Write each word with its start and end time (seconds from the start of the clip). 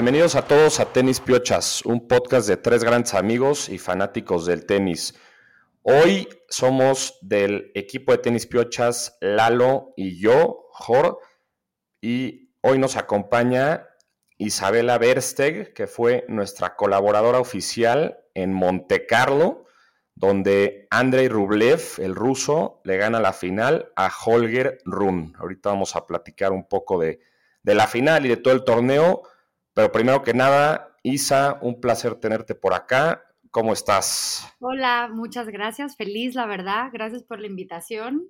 Bienvenidos 0.00 0.34
a 0.34 0.46
todos 0.46 0.80
a 0.80 0.94
Tenis 0.94 1.20
Piochas, 1.20 1.84
un 1.84 2.08
podcast 2.08 2.48
de 2.48 2.56
tres 2.56 2.82
grandes 2.82 3.12
amigos 3.12 3.68
y 3.68 3.76
fanáticos 3.76 4.46
del 4.46 4.64
tenis. 4.64 5.14
Hoy 5.82 6.26
somos 6.48 7.18
del 7.20 7.70
equipo 7.74 8.12
de 8.12 8.16
Tenis 8.16 8.46
Piochas, 8.46 9.18
Lalo 9.20 9.92
y 9.98 10.18
yo, 10.18 10.68
Jor, 10.70 11.18
y 12.00 12.54
hoy 12.62 12.78
nos 12.78 12.96
acompaña 12.96 13.88
Isabela 14.38 14.96
Versteg, 14.96 15.74
que 15.74 15.86
fue 15.86 16.24
nuestra 16.28 16.76
colaboradora 16.76 17.38
oficial 17.38 18.20
en 18.32 18.54
Monte 18.54 19.04
Carlo, 19.04 19.66
donde 20.14 20.86
Andrei 20.90 21.28
Rublev, 21.28 21.82
el 21.98 22.14
ruso, 22.14 22.80
le 22.84 22.96
gana 22.96 23.20
la 23.20 23.34
final 23.34 23.92
a 23.96 24.10
Holger 24.10 24.78
Run. 24.86 25.34
Ahorita 25.38 25.68
vamos 25.68 25.94
a 25.94 26.06
platicar 26.06 26.52
un 26.52 26.66
poco 26.66 26.98
de, 26.98 27.20
de 27.62 27.74
la 27.74 27.86
final 27.86 28.24
y 28.24 28.30
de 28.30 28.38
todo 28.38 28.54
el 28.54 28.64
torneo. 28.64 29.24
Pero 29.80 29.92
primero 29.92 30.22
que 30.22 30.34
nada, 30.34 30.94
Isa, 31.02 31.58
un 31.62 31.80
placer 31.80 32.14
tenerte 32.16 32.54
por 32.54 32.74
acá. 32.74 33.24
¿Cómo 33.50 33.72
estás? 33.72 34.46
Hola, 34.58 35.08
muchas 35.10 35.48
gracias. 35.48 35.96
Feliz, 35.96 36.34
la 36.34 36.44
verdad. 36.44 36.90
Gracias 36.92 37.22
por 37.22 37.40
la 37.40 37.46
invitación 37.46 38.28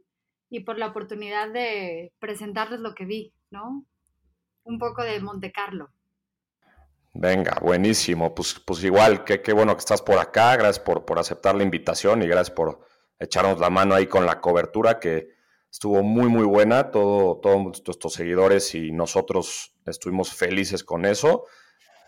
y 0.49 0.61
por 0.61 0.79
la 0.79 0.87
oportunidad 0.87 1.53
de 1.53 2.13
presentarles 2.21 2.79
lo 2.79 2.95
que 2.95 3.05
vi, 3.05 3.35
¿no? 3.51 3.85
Un 4.63 4.79
poco 4.79 5.03
de 5.03 5.19
Monte 5.19 5.51
Carlo. 5.51 5.91
Venga, 7.15 7.59
buenísimo. 7.61 8.33
Pues, 8.33 8.63
pues 8.65 8.85
igual, 8.85 9.25
qué, 9.25 9.43
qué 9.43 9.53
bueno 9.53 9.75
que 9.75 9.81
estás 9.81 10.03
por 10.03 10.21
acá. 10.21 10.55
Gracias 10.55 10.79
por, 10.79 11.05
por 11.05 11.19
aceptar 11.19 11.57
la 11.57 11.65
invitación 11.65 12.23
y 12.23 12.29
gracias 12.29 12.53
por 12.53 12.79
echarnos 13.19 13.59
la 13.59 13.71
mano 13.71 13.97
ahí 13.97 14.07
con 14.07 14.25
la 14.25 14.41
cobertura 14.41 15.01
que 15.01 15.31
estuvo 15.71 16.03
muy, 16.03 16.29
muy 16.29 16.45
buena. 16.45 16.91
Todo, 16.91 17.39
todos 17.41 17.63
nuestros 17.63 18.13
seguidores 18.13 18.75
y 18.75 18.93
nosotros 18.93 19.75
estuvimos 19.87 20.35
felices 20.35 20.85
con 20.85 21.05
eso. 21.05 21.47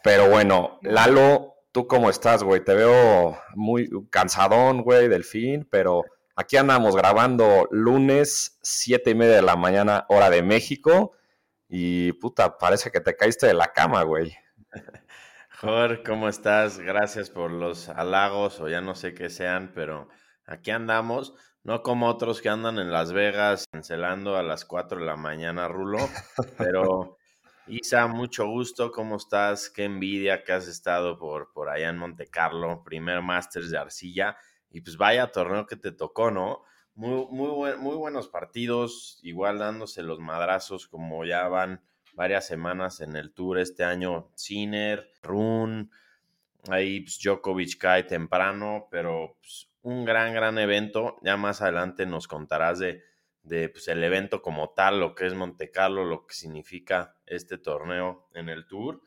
Pero 0.03 0.29
bueno, 0.29 0.79
Lalo, 0.83 1.55
¿tú 1.73 1.87
cómo 1.87 2.11
estás, 2.11 2.43
güey? 2.43 2.65
Te 2.65 2.75
veo 2.75 3.39
muy 3.55 3.89
cansadón, 4.11 4.83
güey, 4.83 5.09
del 5.09 5.25
fin, 5.25 5.67
pero 5.71 6.05
aquí 6.35 6.57
andamos 6.57 6.97
grabando 6.97 7.69
lunes, 7.71 8.59
siete 8.63 9.11
y 9.11 9.15
media 9.15 9.37
de 9.37 9.43
la 9.43 9.57
mañana, 9.57 10.05
hora 10.09 10.29
de 10.31 10.43
México. 10.43 11.13
Y 11.69 12.13
puta, 12.15 12.59
parece 12.59 12.91
que 12.91 13.01
te 13.01 13.17
caíste 13.17 13.47
de 13.47 13.55
la 13.55 13.73
cama, 13.73 14.03
güey. 14.03 14.37
Jorge, 15.61 16.03
¿cómo 16.03 16.29
estás? 16.29 16.81
Gracias 16.81 17.31
por 17.31 17.51
los 17.51 17.89
halagos 17.89 18.61
o 18.61 18.69
ya 18.69 18.81
no 18.81 18.97
sé 18.97 19.15
qué 19.15 19.31
sean, 19.31 19.71
pero 19.73 20.09
aquí 20.53 20.71
andamos. 20.71 21.35
No 21.65 21.83
como 21.83 22.09
otros 22.09 22.41
que 22.43 22.49
andan 22.49 22.79
en 22.79 22.91
Las 22.91 23.13
Vegas 23.13 23.67
cancelando 23.71 24.37
a 24.37 24.43
las 24.43 24.65
4 24.65 24.99
de 24.99 25.07
la 25.07 25.17
mañana, 25.17 25.69
Rulo. 25.69 25.99
Pero, 26.59 27.19
Isa, 27.67 28.07
mucho 28.09 28.47
gusto. 28.47 28.91
¿Cómo 28.91 29.17
estás? 29.17 29.71
Qué 29.71 29.85
envidia 29.85 30.43
que 30.43 30.53
has 30.53 30.67
estado 30.67 31.19
por, 31.19 31.53
por 31.53 31.69
allá 31.69 31.89
en 31.89 31.99
Monte 31.99 32.27
Carlo. 32.27 32.83
Primer 32.85 33.23
Masters 33.23 33.71
de 33.71 33.79
Arcilla. 33.79 34.37
Y 34.71 34.81
pues 34.81 34.97
vaya 34.97 35.31
torneo 35.31 35.67
que 35.67 35.77
te 35.77 35.93
tocó, 35.93 36.31
¿no? 36.31 36.65
Muy, 36.95 37.27
muy, 37.31 37.77
muy 37.77 37.97
buenos 37.97 38.29
partidos. 38.29 39.21
Igual 39.23 39.59
dándose 39.59 40.03
los 40.03 40.19
madrazos 40.19 40.89
como 40.89 41.25
ya 41.25 41.47
van 41.49 41.81
varias 42.15 42.47
semanas 42.47 43.01
en 43.01 43.17
el 43.17 43.33
tour 43.33 43.59
este 43.59 43.85
año. 43.85 44.31
Sinner, 44.35 45.09
Run. 45.23 45.91
Ahí 46.69 47.01
pues, 47.01 47.19
Djokovic 47.23 47.79
cae 47.79 48.05
temprano, 48.05 48.89
pero 48.91 49.37
pues, 49.41 49.72
un 49.83 50.05
gran, 50.05 50.33
gran 50.33 50.59
evento. 50.59 51.19
Ya 51.23 51.37
más 51.37 51.63
adelante 51.63 52.07
nos 52.07 52.29
contarás 52.29 52.79
de, 52.79 53.03
de 53.43 53.69
pues, 53.69 53.89
el 53.89 54.03
evento 54.03 54.43
como 54.43 54.71
tal, 54.71 55.01
lo 55.01 55.15
que 55.15 55.27
es 55.27 55.35
Monte 55.35 55.71
Carlo, 55.71 56.05
lo 56.05 56.27
que 56.27 56.35
significa 56.35 57.17
este 57.27 57.59
torneo 57.59 58.29
en 58.35 58.49
el 58.49 58.67
Tour. 58.67 59.03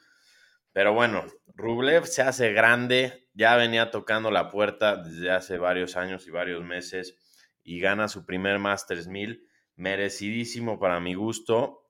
Pero 0.72 0.94
bueno, 0.94 1.26
Rublev 1.56 2.06
se 2.06 2.22
hace 2.22 2.52
grande, 2.52 3.30
ya 3.34 3.56
venía 3.56 3.92
tocando 3.92 4.30
la 4.30 4.50
puerta 4.50 4.98
desde 4.98 5.32
hace 5.32 5.58
varios 5.58 5.96
años 5.96 6.28
y 6.28 6.32
varios 6.32 6.64
meses 6.64 7.18
y 7.64 7.80
gana 7.80 8.10
su 8.10 8.26
primer 8.26 8.60
Masters 8.60 9.08
1000, 9.08 9.48
merecidísimo 9.76 10.78
para 10.78 11.00
mi 11.00 11.14
gusto, 11.14 11.90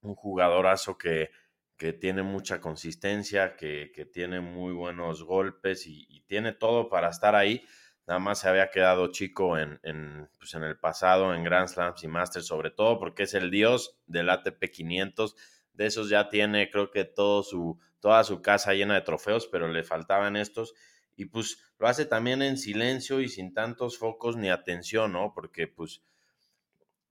un 0.00 0.14
jugadorazo 0.14 0.96
que, 0.96 1.30
que 1.76 1.92
tiene 1.92 2.22
mucha 2.22 2.60
consistencia, 2.60 3.54
que, 3.54 3.92
que 3.94 4.06
tiene 4.06 4.40
muy 4.40 4.72
buenos 4.72 5.22
golpes 5.24 5.86
y, 5.86 6.06
y, 6.08 6.22
tiene 6.22 6.52
todo 6.52 6.88
para 6.88 7.10
estar 7.10 7.34
ahí 7.34 7.64
nada 8.06 8.18
más 8.18 8.40
se 8.40 8.48
había 8.48 8.70
quedado 8.70 9.08
chico 9.08 9.58
en, 9.58 9.78
en, 9.82 10.28
pues 10.38 10.54
en 10.54 10.64
el 10.64 10.78
pasado, 10.78 11.34
en 11.34 11.44
Grand 11.44 11.68
Slams 11.68 12.02
y 12.02 12.08
Masters, 12.08 12.46
sobre 12.46 12.70
todo 12.70 12.98
porque 12.98 13.24
es 13.24 13.34
el 13.34 13.50
dios 13.50 13.98
del 14.06 14.30
ATP 14.30 14.70
500. 14.70 15.36
De 15.72 15.86
esos 15.86 16.08
ya 16.08 16.28
tiene, 16.28 16.70
creo 16.70 16.90
que 16.90 17.12
su, 17.16 17.78
toda 18.00 18.24
su 18.24 18.42
casa 18.42 18.74
llena 18.74 18.94
de 18.94 19.00
trofeos, 19.02 19.46
pero 19.46 19.68
le 19.68 19.84
faltaban 19.84 20.36
estos. 20.36 20.74
Y 21.16 21.26
pues 21.26 21.58
lo 21.78 21.86
hace 21.88 22.04
también 22.04 22.42
en 22.42 22.58
silencio 22.58 23.20
y 23.20 23.28
sin 23.28 23.54
tantos 23.54 23.98
focos 23.98 24.36
ni 24.36 24.50
atención, 24.50 25.12
¿no? 25.12 25.32
Porque 25.34 25.68
pues 25.68 26.02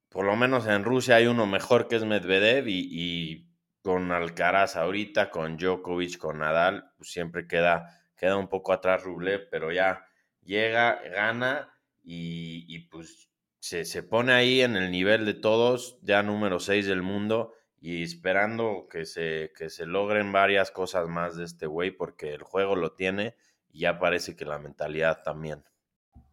por 0.09 0.25
lo 0.25 0.35
menos 0.35 0.68
en 0.68 0.84
Rusia 0.84 1.16
hay 1.16 1.28
uno 1.28 1.46
mejor 1.46 1.88
que 1.88 1.96
es 1.96 2.03
Medvedev 2.03 2.68
y, 2.68 2.90
y 2.91 3.47
con 3.81 4.12
Alcaraz 4.12 4.75
ahorita, 4.75 5.29
con 5.29 5.58
Djokovic, 5.58 6.18
con 6.18 6.40
Nadal, 6.40 6.91
pues 6.97 7.12
siempre 7.12 7.47
queda, 7.47 8.02
queda 8.18 8.35
un 8.35 8.47
poco 8.47 8.73
atrás 8.73 9.03
Rublev, 9.03 9.50
pero 9.50 9.72
ya 9.72 10.06
llega, 10.44 11.02
gana 11.13 11.74
y, 12.03 12.88
pues 12.90 13.29
se, 13.59 13.85
se, 13.85 14.03
pone 14.03 14.34
ahí 14.34 14.62
en 14.62 14.75
el 14.75 14.91
nivel 14.91 15.25
de 15.25 15.34
todos, 15.34 16.00
ya 16.02 16.24
número 16.24 16.59
6 16.59 16.88
del 16.88 17.02
mundo 17.02 17.53
y 17.79 18.03
esperando 18.03 18.88
que 18.90 19.06
se, 19.06 19.52
que 19.57 19.69
se 19.69 19.85
logren 19.85 20.31
varias 20.31 20.72
cosas 20.72 21.07
más 21.07 21.35
de 21.35 21.46
este 21.46 21.66
güey 21.66 21.91
porque 21.91 22.34
el 22.34 22.44
juego 22.44 22.75
lo 22.75 22.94
tiene 22.94 23.35
y 23.69 23.81
ya 23.81 24.00
parece 24.00 24.35
que 24.35 24.46
la 24.46 24.59
mentalidad 24.59 25.24
también. 25.24 25.63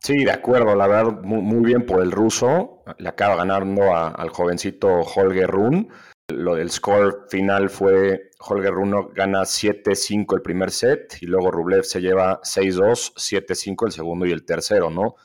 Sí, 0.01 0.25
de 0.25 0.31
acuerdo, 0.31 0.75
la 0.77 0.87
verdad, 0.87 1.21
muy, 1.23 1.41
muy 1.41 1.65
bien 1.65 1.85
por 1.85 2.03
el 2.03 2.13
ruso. 2.13 2.83
Le 2.99 3.09
acaba 3.09 3.37
ganando 3.37 3.95
al 3.95 4.29
jovencito 4.31 5.01
Holger 5.01 5.51
Run. 5.51 5.89
Lo 6.29 6.57
del 6.57 6.71
score 6.71 7.25
final 7.31 7.71
fue 7.71 8.33
Holger 8.39 8.75
Runo 8.75 9.09
gana 9.15 9.45
7-5 9.45 10.35
el 10.35 10.43
primer 10.43 10.71
set 10.71 11.17
y 11.23 11.27
luego 11.27 11.51
Rublev 11.51 11.85
se 11.85 12.03
lleva 12.03 12.43
6-2, 12.43 13.15
7-5 13.15 13.87
el 13.87 13.93
segundo 13.93 14.27
y 14.27 14.33
el 14.33 14.45
tercero, 14.45 14.91
¿no? 14.91 15.17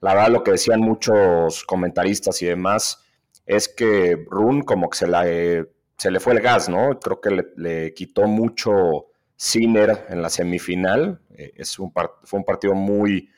La 0.00 0.14
verdad, 0.14 0.30
lo 0.30 0.42
que 0.42 0.52
decían 0.52 0.80
muchos 0.80 1.62
comentaristas 1.64 2.40
y 2.40 2.46
demás 2.46 3.04
es 3.44 3.68
que 3.68 4.24
Run 4.30 4.62
como 4.62 4.88
que 4.88 4.96
se, 4.96 5.06
la, 5.06 5.24
se 5.24 6.10
le 6.10 6.20
fue 6.20 6.32
el 6.32 6.40
gas, 6.40 6.70
¿no? 6.70 6.98
Creo 7.00 7.20
que 7.20 7.44
le, 7.54 7.92
quitó 7.92 8.26
mucho 8.26 9.08
Sinner 9.36 10.06
en 10.08 10.22
la 10.22 10.30
semifinal. 10.30 11.20
Eh, 11.36 11.52
es 11.56 11.78
un 11.78 11.92
fue 12.22 12.38
un 12.38 12.46
partido 12.46 12.72
muy, 12.72 13.28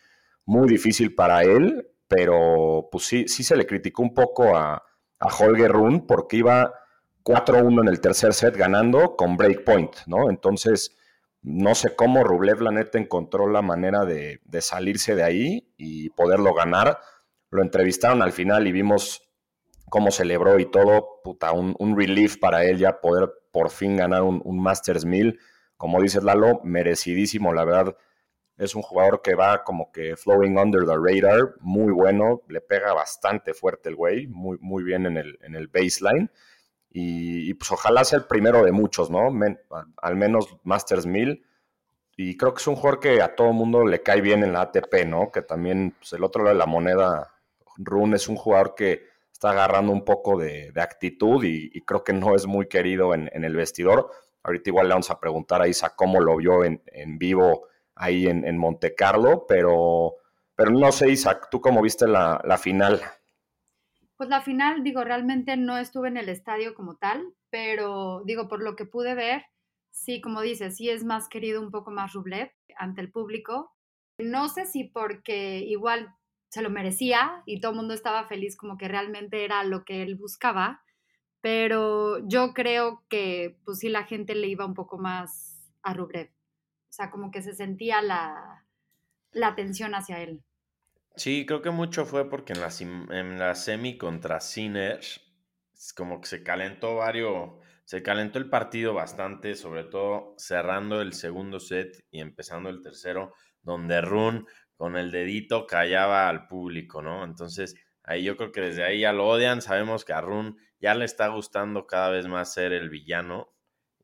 muy 0.45 0.69
difícil 0.69 1.17
para 1.17 1.43
él, 1.43 1.89
pero 2.07 2.89
pues 2.93 3.07
sí, 3.07 3.27
sí 3.27 3.43
se 3.43 3.57
le 3.57 3.67
criticó 3.67 4.03
un 4.03 4.15
poco 4.15 4.57
a, 4.57 4.85
a 5.19 5.27
Holger 5.27 5.73
Run 5.73 6.07
porque 6.07 6.37
iba 6.37 6.73
4-1 7.29 7.83
en 7.83 7.89
el 7.89 8.01
tercer 8.01 8.33
set 8.33 8.57
ganando 8.57 9.15
con 9.15 9.37
breakpoint, 9.37 9.95
¿no? 10.07 10.31
Entonces, 10.31 10.97
no 11.43 11.75
sé 11.75 11.95
cómo 11.95 12.25
Rublev, 12.25 12.63
la 12.63 12.71
neta, 12.71 12.97
encontró 12.99 13.47
la 13.51 13.61
manera 13.61 14.07
de, 14.07 14.41
salirse 14.61 15.15
de 15.15 15.25
ahí 15.25 15.75
y 15.77 16.09
poderlo 16.09 16.55
ganar. 16.55 17.01
Lo 17.51 17.61
entrevistaron 17.61 18.23
al 18.23 18.33
final 18.33 18.67
y 18.67 18.73
vimos 18.73 19.29
cómo 19.91 20.11
celebró 20.11 20.59
y 20.59 20.71
todo, 20.71 21.21
puta, 21.23 21.53
un, 21.53 21.77
relief 21.99 22.39
para 22.39 22.65
él 22.65 22.79
ya 22.79 22.99
poder 23.03 23.31
por 23.53 23.69
fin 23.69 23.99
ganar 23.99 24.23
un, 24.23 24.41
un 24.43 24.59
Masters 24.59 25.05
1000. 25.05 25.39
Como 25.77 26.01
dices, 26.01 26.25
Lalo, 26.25 26.63
merecidísimo, 26.65 27.53
la 27.53 27.67
verdad. 27.67 27.95
Es 28.57 28.75
un 28.75 28.81
jugador 28.81 29.21
que 29.21 29.35
va 29.35 29.65
como 29.65 29.93
que 29.93 30.17
flowing 30.17 30.59
under 30.59 30.87
the 30.87 30.97
radar, 30.97 31.57
muy 31.61 31.93
bueno, 31.93 32.41
le 32.49 32.63
pega 32.63 32.95
bastante 32.95 33.53
fuerte 33.53 33.91
el 33.91 33.97
güey, 33.97 34.27
muy, 34.29 34.57
muy 34.63 34.83
bien 34.83 35.05
en 35.05 35.19
el, 35.19 35.39
en 35.43 35.57
el 35.57 35.69
baseline. 35.69 36.31
Y, 37.01 37.49
y, 37.49 37.55
pues 37.55 37.71
ojalá 37.71 38.03
sea 38.05 38.19
el 38.19 38.25
primero 38.25 38.65
de 38.65 38.73
muchos, 38.73 39.09
¿no? 39.09 39.31
Men, 39.31 39.61
al 40.03 40.17
menos 40.17 40.57
Masters 40.65 41.07
1000. 41.07 41.45
Y 42.17 42.37
creo 42.37 42.53
que 42.53 42.61
es 42.61 42.67
un 42.67 42.75
jugador 42.75 42.99
que 42.99 43.23
a 43.23 43.37
todo 43.37 43.53
mundo 43.53 43.87
le 43.87 44.03
cae 44.03 44.21
bien 44.21 44.43
en 44.43 44.53
la 44.53 44.63
ATP, 44.63 45.07
¿no? 45.07 45.31
Que 45.31 45.43
también, 45.43 45.95
pues 45.97 46.13
el 46.15 46.25
otro 46.25 46.43
lado 46.43 46.55
de 46.55 46.59
la 46.59 46.67
moneda, 46.67 47.35
Rune 47.77 48.17
es 48.17 48.29
un 48.29 48.35
jugador 48.35 48.75
que 48.75 49.05
está 49.33 49.51
agarrando 49.51 49.93
un 49.93 50.05
poco 50.05 50.37
de, 50.37 50.73
actitud 50.77 51.45
y, 51.45 51.81
creo 51.83 52.03
que 52.03 52.13
no 52.13 52.35
es 52.35 52.47
muy 52.47 52.67
querido 52.67 53.15
en, 53.15 53.31
el 53.33 53.55
vestidor. 53.55 54.11
Ahorita 54.43 54.71
igual 54.71 54.89
le 54.89 54.95
vamos 54.95 55.11
a 55.13 55.21
preguntar 55.21 55.63
a 55.63 55.69
Isa 55.69 55.95
cómo 55.95 56.21
lo 56.21 56.37
vio 56.37 56.65
en, 56.65 56.83
en 56.87 57.19
vivo 57.19 57.69
ahí 57.95 58.27
en, 58.27 58.45
en, 58.45 58.59
Monte 58.59 58.97
Carlo, 58.97 59.47
pero, 59.47 60.17
pero 60.57 60.73
no 60.73 60.91
sé, 60.91 61.11
Isaac, 61.11 61.49
¿tú 61.51 61.61
cómo 61.61 61.81
viste 61.83 62.09
la 62.09 62.59
final? 62.61 63.01
Pues 64.19 64.31
la 64.31 64.43
final, 64.43 64.83
digo, 64.83 65.05
realmente 65.05 65.57
no 65.57 65.79
estuve 65.79 66.09
en 66.09 66.17
el 66.17 66.29
estadio 66.29 66.75
como 66.75 66.97
tal, 66.97 67.25
pero 67.51 68.23
digo, 68.27 68.49
por 68.49 68.61
lo 68.61 68.75
que 68.75 68.85
pude 68.85 69.15
ver, 69.15 69.45
sí, 69.93 70.21
como 70.21 70.43
dices, 70.43 70.77
sí 70.77 70.91
es 70.91 71.05
más 71.05 71.29
querido 71.29 71.61
un 71.63 71.71
poco 71.71 71.93
más 71.93 72.13
Rublev 72.15 72.51
ante 72.77 73.01
el 73.01 73.13
público. 73.13 73.73
No 74.19 74.49
sé 74.49 74.67
si 74.67 74.83
porque 74.83 75.61
igual 75.61 76.13
se 76.49 76.63
lo 76.63 76.69
merecía 76.69 77.45
y 77.47 77.61
todo 77.61 77.71
el 77.71 77.77
mundo 77.77 77.95
estaba 77.95 78.27
feliz 78.27 78.57
como 78.57 78.77
que 78.77 78.89
realmente 78.89 79.45
era 79.45 79.63
lo 79.63 79.85
que 79.85 80.03
él 80.03 80.17
buscaba, 80.17 80.83
pero 81.41 82.19
yo 82.27 82.55
creo 82.55 83.05
que 83.09 83.61
pues 83.65 83.79
sí 83.79 83.89
la 83.89 84.03
gente 84.03 84.35
le 84.35 84.49
iba 84.49 84.67
un 84.67 84.75
poco 84.75 84.99
más 84.99 85.71
a 85.83 85.95
Rubrev. 85.95 86.31
O 86.89 86.93
sea, 86.93 87.13
como 87.13 87.31
que 87.31 87.43
se 87.43 87.55
sentía 87.55 88.03
la, 88.03 88.67
la 89.31 89.47
atención 89.47 89.95
hacia 89.95 90.21
él. 90.21 90.43
Sí, 91.19 91.45
creo 91.47 91.63
que 91.63 91.71
mucho 91.71 92.07
fue 92.07 92.31
porque 92.31 92.53
en 92.53 92.61
la, 92.61 92.69
en 93.11 93.39
la 93.41 93.57
semi 93.57 93.99
contra 93.99 94.41
Sinner, 94.41 95.01
como 95.97 96.21
que 96.21 96.29
se 96.29 96.45
calentó 96.45 96.95
varios, 96.95 97.55
se 97.85 98.05
calentó 98.05 98.39
el 98.39 98.49
partido 98.49 98.95
bastante, 98.95 99.57
sobre 99.57 99.83
todo 99.83 100.35
cerrando 100.39 101.01
el 101.01 101.13
segundo 101.15 101.59
set 101.59 102.07
y 102.13 102.21
empezando 102.21 102.69
el 102.69 102.83
tercero, 102.83 103.35
donde 103.63 104.01
Run 104.01 104.47
con 104.77 104.97
el 104.97 105.11
dedito 105.11 105.67
callaba 105.67 106.29
al 106.29 106.47
público, 106.47 107.03
¿no? 107.03 107.25
Entonces, 107.25 107.75
ahí 108.05 108.23
yo 108.23 108.37
creo 108.37 108.53
que 108.53 108.61
desde 108.61 108.85
ahí 108.85 109.01
ya 109.01 109.13
lo 109.13 109.27
odian, 109.27 109.61
sabemos 109.61 110.05
que 110.05 110.13
a 110.13 110.21
Run 110.21 110.57
ya 110.81 110.95
le 110.95 111.05
está 111.05 111.27
gustando 111.29 111.89
cada 111.89 112.11
vez 112.11 112.29
más 112.29 112.55
ser 112.55 112.73
el 112.73 112.91
villano 112.91 113.53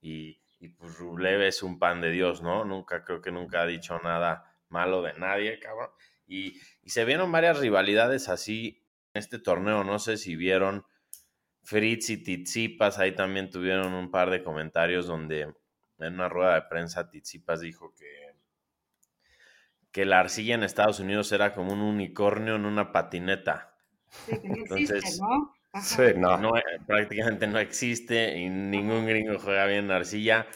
y, 0.01 0.41
y 0.59 0.71
pues 0.71 0.99
Rublev 0.99 1.43
es 1.43 1.63
un 1.63 1.79
pan 1.79 2.01
de 2.01 2.11
Dios, 2.11 2.43
¿no? 2.43 2.65
Nunca, 2.65 3.05
creo 3.05 3.21
que 3.21 3.31
nunca 3.31 3.63
ha 3.63 3.67
dicho 3.67 4.01
nada 4.03 4.57
malo 4.69 5.01
de 5.03 5.13
nadie, 5.15 5.61
cabrón. 5.61 5.91
Y, 6.27 6.61
se 6.87 7.05
vieron 7.05 7.33
varias 7.33 7.59
rivalidades 7.59 8.29
así 8.29 8.85
en 9.13 9.21
este 9.21 9.39
torneo. 9.39 9.85
No 9.85 9.99
sé 9.99 10.17
si 10.17 10.37
vieron 10.37 10.85
Fritz 11.63 12.11
y 12.11 12.19
Tizipas, 12.19 12.99
ahí 12.99 13.13
también 13.13 13.51
tuvieron 13.51 13.95
un 13.95 14.11
par 14.11 14.31
de 14.31 14.43
comentarios 14.43 15.07
donde 15.07 15.43
en 15.99 16.15
una 16.15 16.29
rueda 16.29 16.55
de 16.55 16.63
prensa 16.63 17.09
Tizipas 17.09 17.61
dijo 17.61 17.95
que, 17.95 18.35
que 19.91 20.05
la 20.05 20.21
arcilla 20.21 20.55
en 20.55 20.63
Estados 20.63 21.01
Unidos 21.01 21.33
era 21.33 21.55
como 21.55 21.73
un 21.73 21.81
unicornio 21.81 22.57
en 22.57 22.67
una 22.67 22.93
patineta. 22.93 23.77
Sí, 24.09 24.41
que 24.41 24.49
no 24.49 24.57
Entonces, 24.57 25.21
¿no? 25.21 25.55
Sí, 25.81 26.03
no. 26.17 26.37
no. 26.39 26.53
Prácticamente 26.87 27.47
no 27.47 27.59
existe 27.59 28.39
y 28.39 28.49
ningún 28.49 29.07
gringo 29.07 29.39
juega 29.39 29.67
bien 29.67 29.91
arcilla 29.91 30.47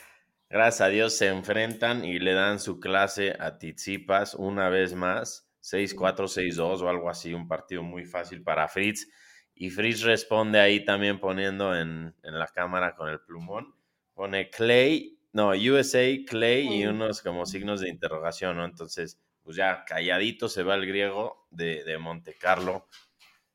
gracias 0.51 0.81
a 0.81 0.89
Dios 0.89 1.17
se 1.17 1.29
enfrentan 1.29 2.05
y 2.05 2.19
le 2.19 2.33
dan 2.33 2.59
su 2.59 2.81
clase 2.81 3.37
a 3.39 3.59
Tizipas 3.59 4.35
una 4.35 4.69
vez 4.69 4.95
más. 4.95 5.48
6-4, 5.63 6.29
6-2 6.29 6.83
o 6.83 6.89
algo 6.89 7.11
así, 7.11 7.35
un 7.35 7.49
partido 7.49 7.83
muy 7.83 8.05
fácil 8.05 8.43
para 8.43 8.69
Fritz. 8.69 9.09
Y 9.55 9.71
Fritz 9.71 10.03
responde 10.03 10.61
ahí 10.61 10.85
también 10.85 11.19
poniendo 11.19 11.77
en, 11.77 12.15
la 12.23 12.47
cámara 12.47 12.95
con 12.95 13.09
el 13.09 13.21
plumón. 13.21 13.75
Pone 14.15 14.51
Clay, 14.51 15.19
no, 15.33 15.51
USA, 15.51 16.07
Clay 16.27 16.81
y 16.81 16.87
unos 16.87 17.23
como 17.23 17.47
signos 17.47 17.81
de 17.81 17.89
interrogación, 17.89 18.57
¿no? 18.57 18.65
Entonces, 18.65 19.21
pues 19.43 19.57
ya 19.57 19.85
calladito 19.85 20.49
se 20.49 20.63
va 20.63 20.75
el 20.75 20.87
griego 20.87 21.47
de, 21.51 21.83
de 21.85 21.99
Monte 21.99 22.35
Carlo, 22.39 22.87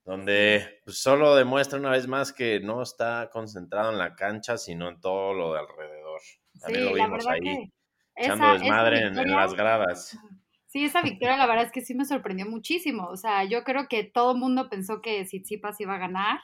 donde 0.05 0.81
pues, 0.83 0.97
solo 0.99 1.35
demuestra 1.35 1.79
una 1.79 1.91
vez 1.91 2.07
más 2.07 2.33
que 2.33 2.59
no 2.59 2.81
está 2.81 3.29
concentrado 3.31 3.91
en 3.91 3.97
la 3.97 4.15
cancha, 4.15 4.57
sino 4.57 4.89
en 4.89 4.99
todo 4.99 5.33
lo 5.33 5.53
de 5.53 5.59
alrededor. 5.59 6.21
También 6.59 6.85
lo 6.85 6.93
vimos 6.93 7.27
ahí, 7.27 7.71
echando 8.15 8.53
desmadre 8.53 8.99
en, 9.07 9.31
las 9.31 9.53
gradas. 9.53 10.17
Sí, 10.73 10.85
esa 10.85 11.03
victoria 11.03 11.37
la 11.37 11.45
verdad 11.45 11.65
es 11.65 11.71
que 11.71 11.81
sí 11.81 11.93
me 11.93 12.03
sorprendió 12.03 12.47
muchísimo. 12.47 13.05
O 13.05 13.15
sea, 13.15 13.43
yo 13.43 13.63
creo 13.63 13.87
que 13.87 14.03
todo 14.03 14.31
el 14.31 14.39
mundo 14.39 14.71
pensó 14.71 15.01
que 15.03 15.23
Tsitsipas 15.23 15.79
iba 15.79 15.93
a 15.93 15.99
ganar 15.99 16.39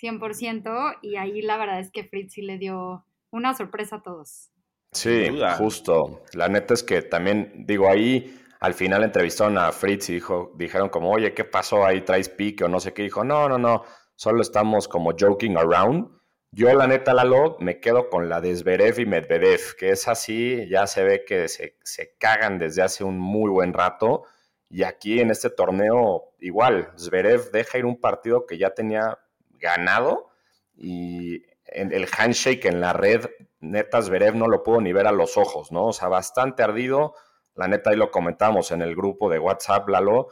100% 0.00 1.00
y 1.02 1.16
ahí 1.16 1.42
la 1.42 1.58
verdad 1.58 1.78
es 1.78 1.90
que 1.90 2.04
Fritz 2.04 2.32
sí 2.32 2.40
le 2.40 2.56
dio 2.56 3.04
una 3.30 3.52
sorpresa 3.52 3.96
a 3.96 4.02
todos. 4.02 4.48
Sí, 4.92 5.28
justo. 5.58 6.22
La 6.32 6.48
neta 6.48 6.72
es 6.72 6.82
que 6.82 7.02
también, 7.02 7.66
digo, 7.66 7.90
ahí 7.90 8.40
al 8.60 8.72
final 8.72 9.04
entrevistaron 9.04 9.58
a 9.58 9.70
Fritz 9.70 10.08
y 10.08 10.14
dijo, 10.14 10.54
dijeron 10.56 10.88
como, 10.88 11.10
oye, 11.10 11.34
¿qué 11.34 11.44
pasó 11.44 11.84
ahí? 11.84 12.00
¿Traes 12.00 12.30
pique 12.30 12.64
o 12.64 12.68
no 12.68 12.80
sé 12.80 12.94
qué? 12.94 13.02
Dijo, 13.02 13.22
no, 13.22 13.50
no, 13.50 13.58
no, 13.58 13.84
solo 14.16 14.40
estamos 14.40 14.88
como 14.88 15.12
joking 15.12 15.58
around. 15.58 16.08
Yo, 16.50 16.72
la 16.74 16.86
neta, 16.86 17.12
Lalo, 17.12 17.56
me 17.60 17.78
quedo 17.78 18.08
con 18.08 18.28
la 18.28 18.40
de 18.40 18.56
Zverev 18.56 18.98
y 19.00 19.06
Medvedev, 19.06 19.76
que 19.78 19.90
es 19.90 20.08
así, 20.08 20.66
ya 20.68 20.86
se 20.86 21.04
ve 21.04 21.24
que 21.26 21.46
se, 21.46 21.76
cagan 22.18 22.58
desde 22.58 22.82
hace 22.82 23.04
un 23.04 23.18
muy 23.18 23.50
buen 23.50 23.74
rato. 23.74 24.24
Y 24.70 24.82
aquí 24.82 25.20
en 25.20 25.30
este 25.30 25.50
torneo, 25.50 26.32
igual, 26.40 26.92
Zverev 26.98 27.50
deja 27.52 27.78
ir 27.78 27.84
un 27.84 28.00
partido 28.00 28.46
que 28.46 28.56
ya 28.58 28.70
tenía 28.70 29.18
ganado 29.50 30.30
y 30.74 31.44
en 31.66 31.92
el 31.92 32.06
handshake 32.16 32.64
en 32.64 32.80
la 32.80 32.92
red, 32.94 33.26
neta, 33.60 34.00
Zverev 34.00 34.34
no 34.34 34.48
lo 34.48 34.62
pudo 34.62 34.80
ni 34.80 34.92
ver 34.92 35.06
a 35.06 35.12
los 35.12 35.36
ojos, 35.36 35.70
¿no? 35.70 35.88
O 35.88 35.92
sea, 35.92 36.08
bastante 36.08 36.62
ardido. 36.62 37.14
La 37.56 37.68
neta, 37.68 37.90
ahí 37.90 37.96
lo 37.96 38.10
comentamos 38.10 38.72
en 38.72 38.82
el 38.82 38.96
grupo 38.96 39.28
de 39.30 39.38
WhatsApp, 39.38 39.88
Lalo. 39.88 40.28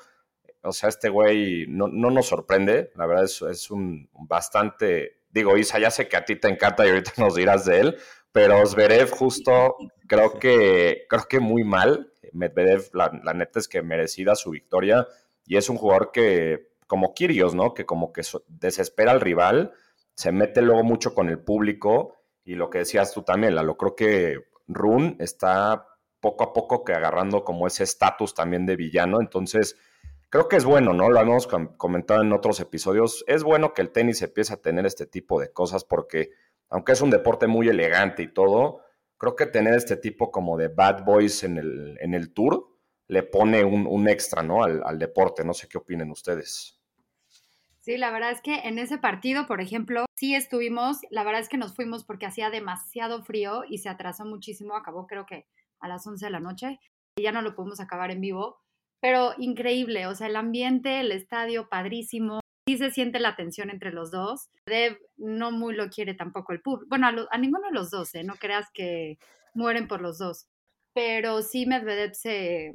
O 0.63 0.73
sea, 0.73 0.89
este 0.89 1.11
güey 1.11 1.67
no, 1.69 1.89
nos 1.89 2.27
sorprende. 2.27 2.91
La 2.97 3.07
verdad 3.07 3.25
es, 3.25 3.43
es 3.43 3.71
un 3.71 4.09
bastante 4.13 5.16
Digo, 5.37 5.59
Isa, 5.59 5.79
ya 5.79 5.91
sé 5.91 6.09
que 6.09 6.17
a 6.17 6.25
ti 6.25 6.37
te 6.37 6.49
encanta 6.49 6.87
y 6.87 6.89
ahorita 6.89 7.13
nos 7.19 7.35
dirás 7.35 7.67
de 7.67 7.81
él, 7.81 7.99
pero 8.33 8.65
Zverev 8.65 9.11
justo 9.11 9.77
creo 10.09 10.39
que, 10.39 11.05
creo 11.11 11.25
que 11.29 11.41
muy 11.41 11.63
mal. 11.63 12.11
Medvedev, 12.33 12.89
la, 12.95 13.11
neta 13.35 13.59
es 13.59 13.69
que 13.69 13.83
merecida 13.83 14.35
su 14.35 14.51
victoria 14.51 15.07
y 15.45 15.59
es 15.59 15.69
un 15.69 15.77
jugador 15.77 16.11
que, 16.11 16.71
como 16.87 17.13
Kirios, 17.13 17.55
¿no? 17.55 17.75
Que 17.75 17.85
como 17.85 18.15
que 18.15 18.23
desespera 18.49 19.13
al 19.13 19.21
rival, 19.21 19.75
se 20.15 20.33
mete 20.33 20.63
luego 20.63 20.83
mucho 20.85 21.15
con 21.15 21.29
el 21.29 21.39
público 21.39 22.17
y 22.43 22.55
lo 22.55 22.71
que 22.71 22.79
decías 22.79 23.13
tú 23.13 23.23
también, 23.23 23.55
Lalo, 23.57 23.77
creo 23.77 23.95
que 23.95 24.39
Run 24.69 25.17
está 25.21 25.87
poco 26.19 26.45
a 26.45 26.55
poco 26.55 26.83
que 26.83 26.95
agarrando 26.95 27.45
como 27.45 27.67
ese 27.67 27.85
estatus 27.85 28.33
también 28.33 28.65
de 28.65 28.77
villano, 28.77 29.21
entonces 29.21 29.77
creo 30.31 30.49
que 30.49 30.57
es 30.57 30.65
bueno, 30.65 30.93
¿no? 30.93 31.11
Lo 31.11 31.21
hemos 31.21 31.47
comentado 31.47 32.23
en 32.23 32.33
otros 32.33 32.61
episodios. 32.61 33.25
Es 33.27 33.43
bueno 33.43 33.75
que 33.75 33.83
el 33.83 33.91
tenis 33.91 34.23
empiece 34.23 34.53
a 34.55 34.61
tener 34.61 34.87
este 34.87 35.07
tipo 35.07 35.41
de 35.41 35.53
cosas 35.53 35.85
porque, 35.85 36.31
aunque 36.69 36.93
es 36.93 37.01
un 37.01 37.11
deporte 37.11 37.47
muy 37.47 37.69
elegante 37.69 38.23
y 38.23 38.33
todo, 38.33 38.81
creo 39.19 39.37
que 39.37 39.47
tener 39.47 39.75
este 39.75 39.97
tipo 39.97 40.31
como 40.31 40.57
de 40.57 40.69
bad 40.69 41.05
boys 41.05 41.43
en 41.45 41.59
el, 41.59 41.99
en 42.01 42.15
el 42.15 42.33
tour 42.33 42.69
le 43.09 43.23
pone 43.23 43.65
un, 43.65 44.09
extra, 44.09 44.43
¿no? 44.43 44.65
Al, 44.65 44.83
al, 44.85 44.99
deporte. 44.99 45.45
No 45.45 45.55
sé 45.55 45.69
qué 45.69 45.79
opinen 45.79 46.11
ustedes. 46.11 46.81
Sí, 47.81 47.97
la 47.99 48.11
verdad 48.11 48.33
es 48.33 48.41
que 48.41 48.57
en 48.65 48.81
ese 48.81 48.99
partido, 48.99 49.47
por 49.47 49.61
ejemplo, 49.61 50.07
sí 50.17 50.35
estuvimos, 50.35 50.99
la 51.11 51.23
verdad 51.23 51.41
es 51.41 51.49
que 51.49 51.57
nos 51.57 51.73
fuimos 51.73 52.03
porque 52.03 52.27
hacía 52.27 52.51
demasiado 52.51 53.23
frío 53.23 53.63
y 53.69 53.79
se 53.79 53.89
atrasó 53.89 54.25
muchísimo, 54.25 54.75
acabó 54.75 55.07
creo 55.07 55.25
que 55.25 55.47
a 55.79 55.87
las 55.87 56.05
11 56.05 56.25
de 56.25 56.31
la 56.33 56.41
noche 56.41 56.81
y 57.15 57.23
ya 57.23 57.31
no 57.31 57.43
lo 57.43 57.55
pudimos 57.55 57.79
acabar 57.79 58.11
en 58.11 58.21
vivo, 58.21 58.61
pero 59.01 59.35
increíble, 59.39 60.07
o 60.07 60.15
sea, 60.15 60.27
el 60.27 60.37
ambiente, 60.37 61.01
el 61.01 61.13
estadio, 61.13 61.69
padrísimo. 61.69 62.41
Sí 62.69 62.79
se 62.79 62.91
siente 62.91 63.21
la 63.21 63.37
tensión 63.37 63.71
entre 63.71 63.93
los 63.93 64.11
dos. 64.11 64.49
Dev 64.67 64.99
no 65.17 65.53
muy 65.53 65.75
lo 65.75 65.89
quiere 65.89 66.15
tampoco 66.15 66.53
el 66.53 66.61
público. 66.61 66.89
Bueno, 66.89 67.07
a, 67.31 67.39
ninguno 67.39 67.69
de 67.69 67.75
los 67.75 67.91
dos, 67.91 68.15
¿eh? 68.15 68.25
No 68.25 68.35
creas 68.35 68.67
que 68.73 69.19
mueren 69.55 69.87
por 69.87 70.01
los 70.01 70.19
dos. 70.19 70.47
Pero 70.93 71.43
sí 71.43 71.67
Medvedev 71.67 72.15
se, 72.15 72.73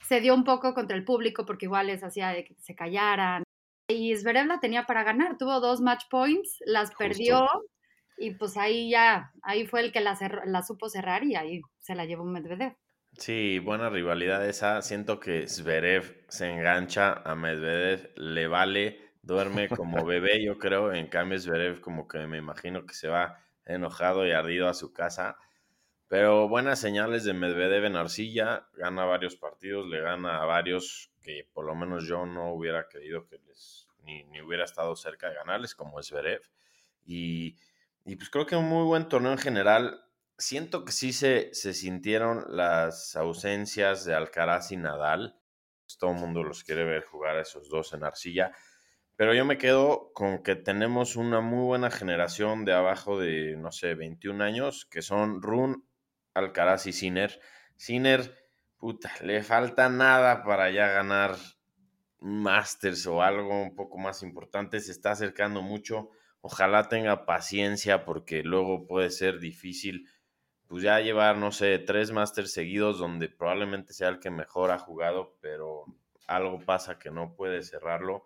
se 0.00 0.20
dio 0.20 0.34
un 0.34 0.44
poco 0.44 0.74
contra 0.74 0.96
el 0.96 1.04
público 1.04 1.46
porque 1.46 1.66
igual 1.66 1.86
les 1.86 2.02
hacía 2.02 2.30
de 2.30 2.44
que 2.44 2.54
se 2.56 2.74
callaran. 2.74 3.44
Y 3.88 4.16
Zverev 4.16 4.46
la 4.46 4.58
tenía 4.58 4.84
para 4.86 5.04
ganar. 5.04 5.38
Tuvo 5.38 5.60
dos 5.60 5.80
match 5.80 6.04
points, 6.10 6.58
las 6.66 6.92
perdió 6.94 7.46
y 8.18 8.32
pues 8.32 8.56
ahí 8.56 8.90
ya, 8.90 9.32
ahí 9.42 9.66
fue 9.66 9.80
el 9.80 9.92
que 9.92 10.00
la, 10.00 10.18
la 10.44 10.62
supo 10.62 10.88
cerrar 10.88 11.22
y 11.24 11.36
ahí 11.36 11.60
se 11.78 11.94
la 11.94 12.04
llevó 12.04 12.24
Medvedev. 12.24 12.76
Sí, 13.18 13.58
buena 13.58 13.90
rivalidad 13.90 14.46
esa. 14.46 14.80
Siento 14.80 15.18
que 15.18 15.48
Zverev 15.48 16.24
se 16.28 16.48
engancha 16.48 17.14
a 17.24 17.34
Medvedev, 17.34 18.12
le 18.14 18.46
vale, 18.46 19.12
duerme 19.22 19.68
como 19.68 20.04
bebé, 20.06 20.42
yo 20.44 20.56
creo. 20.56 20.92
En 20.92 21.08
cambio, 21.08 21.36
Zverev 21.38 21.80
como 21.80 22.06
que 22.06 22.18
me 22.28 22.38
imagino 22.38 22.86
que 22.86 22.94
se 22.94 23.08
va 23.08 23.44
enojado 23.64 24.24
y 24.24 24.30
ardido 24.30 24.68
a 24.68 24.74
su 24.74 24.92
casa. 24.92 25.36
Pero 26.06 26.48
buenas 26.48 26.80
señales 26.80 27.24
de 27.24 27.34
Medvedev 27.34 27.86
en 27.86 27.96
arcilla. 27.96 28.68
Gana 28.74 29.04
varios 29.04 29.34
partidos, 29.34 29.88
le 29.88 30.00
gana 30.00 30.40
a 30.40 30.46
varios 30.46 31.10
que 31.20 31.48
por 31.52 31.66
lo 31.66 31.74
menos 31.74 32.06
yo 32.06 32.24
no 32.24 32.52
hubiera 32.52 32.88
querido 32.88 33.26
que 33.26 33.38
les, 33.48 33.88
ni, 34.04 34.22
ni 34.26 34.40
hubiera 34.42 34.64
estado 34.64 34.94
cerca 34.94 35.28
de 35.28 35.34
ganarles, 35.34 35.74
como 35.74 36.00
Zverev. 36.00 36.42
Y, 37.04 37.56
y 38.04 38.14
pues 38.14 38.30
creo 38.30 38.46
que 38.46 38.54
un 38.54 38.68
muy 38.68 38.84
buen 38.84 39.08
torneo 39.08 39.32
en 39.32 39.38
general 39.38 40.07
siento 40.38 40.84
que 40.84 40.92
sí 40.92 41.12
se, 41.12 41.52
se 41.52 41.74
sintieron 41.74 42.44
las 42.48 43.16
ausencias 43.16 44.04
de 44.04 44.14
Alcaraz 44.14 44.72
y 44.72 44.76
Nadal. 44.76 45.38
Pues, 45.84 45.98
todo 45.98 46.12
el 46.12 46.18
mundo 46.18 46.42
los 46.42 46.64
quiere 46.64 46.84
ver 46.84 47.04
jugar 47.04 47.36
a 47.36 47.42
esos 47.42 47.68
dos 47.68 47.92
en 47.92 48.04
arcilla. 48.04 48.52
Pero 49.16 49.34
yo 49.34 49.44
me 49.44 49.58
quedo 49.58 50.12
con 50.14 50.42
que 50.44 50.54
tenemos 50.54 51.16
una 51.16 51.40
muy 51.40 51.64
buena 51.64 51.90
generación 51.90 52.64
de 52.64 52.72
abajo 52.72 53.18
de, 53.18 53.56
no 53.56 53.72
sé, 53.72 53.94
21 53.94 54.44
años, 54.44 54.86
que 54.86 55.02
son 55.02 55.42
Run, 55.42 55.84
Alcaraz 56.34 56.86
y 56.86 56.92
Sinner. 56.92 57.40
Sinner, 57.76 58.32
puta, 58.76 59.12
le 59.22 59.42
falta 59.42 59.88
nada 59.88 60.44
para 60.44 60.70
ya 60.70 60.86
ganar 60.86 61.36
Masters 62.20 63.06
o 63.06 63.22
algo 63.22 63.60
un 63.60 63.74
poco 63.74 63.98
más 63.98 64.22
importante. 64.22 64.78
Se 64.78 64.92
está 64.92 65.12
acercando 65.12 65.62
mucho. 65.62 66.10
Ojalá 66.40 66.88
tenga 66.88 67.26
paciencia 67.26 68.04
porque 68.04 68.44
luego 68.44 68.86
puede 68.86 69.10
ser 69.10 69.40
difícil 69.40 70.06
pues 70.68 70.82
ya 70.82 71.00
llevar, 71.00 71.38
no 71.38 71.50
sé, 71.50 71.78
tres 71.78 72.12
Masters 72.12 72.52
seguidos 72.52 72.98
donde 72.98 73.28
probablemente 73.28 73.94
sea 73.94 74.08
el 74.08 74.20
que 74.20 74.30
mejor 74.30 74.70
ha 74.70 74.78
jugado, 74.78 75.36
pero 75.40 75.86
algo 76.26 76.60
pasa 76.60 76.98
que 76.98 77.10
no 77.10 77.34
puede 77.34 77.62
cerrarlo. 77.62 78.24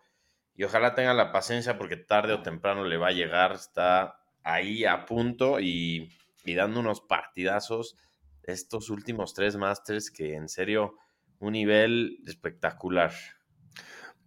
Y 0.55 0.65
ojalá 0.65 0.95
tenga 0.95 1.15
la 1.15 1.33
paciencia 1.33 1.79
porque 1.79 1.97
tarde 1.97 2.35
o 2.35 2.43
temprano 2.43 2.85
le 2.85 2.99
va 2.99 3.09
a 3.09 3.13
llegar, 3.13 3.53
está 3.53 4.17
ahí 4.43 4.85
a 4.85 5.07
punto 5.07 5.61
y, 5.61 6.11
y 6.45 6.55
dando 6.55 6.81
unos 6.81 7.01
partidazos 7.01 7.97
estos 8.43 8.91
últimos 8.91 9.35
tres 9.35 9.57
Masters 9.57 10.11
que 10.11 10.35
en 10.35 10.49
serio 10.49 10.97
un 11.39 11.53
nivel 11.53 12.19
espectacular. 12.27 13.13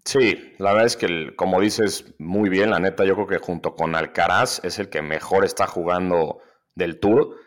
Sí, 0.06 0.54
la 0.60 0.72
verdad 0.72 0.86
es 0.86 0.98
que, 0.98 1.36
como 1.36 1.60
dices 1.60 2.14
muy 2.20 2.50
bien, 2.50 2.70
la 2.70 2.80
neta, 2.80 3.06
yo 3.06 3.16
creo 3.16 3.28
que 3.28 3.38
junto 3.40 3.76
con 3.76 3.96
Alcaraz 3.96 4.64
es 4.64 4.80
el 4.80 4.90
que 4.90 5.02
mejor 5.02 5.44
está 5.44 5.66
jugando 5.68 6.40
del 6.76 7.00
Tour, 7.00 7.38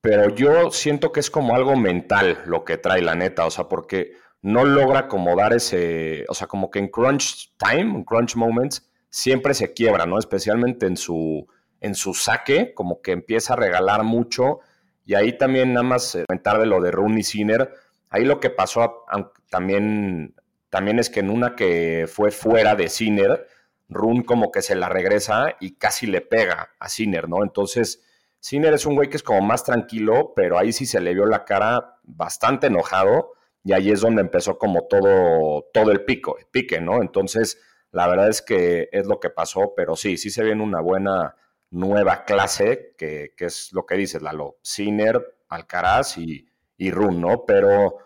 pero 0.00 0.34
yo 0.34 0.70
siento 0.70 1.12
que 1.12 1.20
es 1.20 1.30
como 1.30 1.54
algo 1.54 1.76
mental 1.76 2.42
lo 2.46 2.64
que 2.64 2.78
trae 2.78 3.02
la 3.02 3.14
neta, 3.14 3.46
o 3.46 3.50
sea, 3.50 3.68
porque 3.68 4.12
no 4.42 4.64
logra 4.64 5.00
acomodar 5.00 5.52
ese, 5.52 6.24
o 6.28 6.34
sea, 6.34 6.46
como 6.46 6.70
que 6.70 6.78
en 6.78 6.88
crunch 6.88 7.52
time, 7.58 7.96
en 7.96 8.04
crunch 8.04 8.36
moments, 8.36 8.88
siempre 9.10 9.54
se 9.54 9.72
quiebra, 9.72 10.06
¿no? 10.06 10.18
Especialmente 10.18 10.86
en 10.86 10.96
su, 10.96 11.46
en 11.80 11.94
su 11.94 12.14
saque, 12.14 12.74
como 12.74 13.02
que 13.02 13.12
empieza 13.12 13.54
a 13.54 13.56
regalar 13.56 14.04
mucho, 14.04 14.60
y 15.04 15.14
ahí 15.14 15.36
también 15.36 15.72
nada 15.72 15.84
más 15.84 16.18
comentar 16.28 16.58
de 16.58 16.66
lo 16.66 16.80
de 16.80 16.90
Rooney 16.90 17.22
Sinner, 17.22 17.72
ahí 18.10 18.24
lo 18.24 18.40
que 18.40 18.50
pasó 18.50 19.04
también 19.50 20.34
también 20.70 20.98
es 20.98 21.08
que 21.10 21.20
en 21.20 21.30
una 21.30 21.56
que 21.56 22.06
fue 22.08 22.30
fuera 22.30 22.74
de 22.74 22.88
Sinner, 22.88 23.46
Run 23.88 24.22
como 24.22 24.52
que 24.52 24.60
se 24.60 24.74
la 24.74 24.88
regresa 24.88 25.56
y 25.60 25.76
casi 25.76 26.06
le 26.06 26.20
pega 26.20 26.74
a 26.78 26.88
Sinner, 26.88 27.28
¿no? 27.28 27.42
Entonces, 27.42 28.02
Sinner 28.40 28.74
es 28.74 28.86
un 28.86 28.94
güey 28.94 29.08
que 29.08 29.16
es 29.16 29.22
como 29.22 29.40
más 29.40 29.64
tranquilo, 29.64 30.32
pero 30.34 30.58
ahí 30.58 30.72
sí 30.72 30.86
se 30.86 31.00
le 31.00 31.14
vio 31.14 31.26
la 31.26 31.44
cara 31.44 31.98
bastante 32.04 32.68
enojado 32.68 33.32
y 33.64 33.72
ahí 33.72 33.90
es 33.90 34.00
donde 34.00 34.22
empezó 34.22 34.58
como 34.58 34.86
todo, 34.86 35.68
todo 35.72 35.90
el 35.90 36.04
pico, 36.04 36.38
el 36.38 36.46
pique, 36.46 36.80
¿no? 36.80 37.02
Entonces, 37.02 37.60
la 37.90 38.06
verdad 38.06 38.28
es 38.28 38.42
que 38.42 38.88
es 38.92 39.06
lo 39.06 39.20
que 39.20 39.30
pasó, 39.30 39.74
pero 39.76 39.96
sí, 39.96 40.16
sí 40.16 40.30
se 40.30 40.44
viene 40.44 40.62
una 40.62 40.80
buena 40.80 41.36
nueva 41.70 42.24
clase, 42.24 42.94
que, 42.96 43.32
es 43.38 43.72
lo 43.72 43.84
que 43.84 43.96
dices, 43.96 44.22
Lalo, 44.22 44.58
Sinner, 44.62 45.36
Alcaraz 45.48 46.18
y, 46.18 46.48
y 46.76 46.90
Run, 46.90 47.20
¿no? 47.20 47.44
Pero 47.46 47.98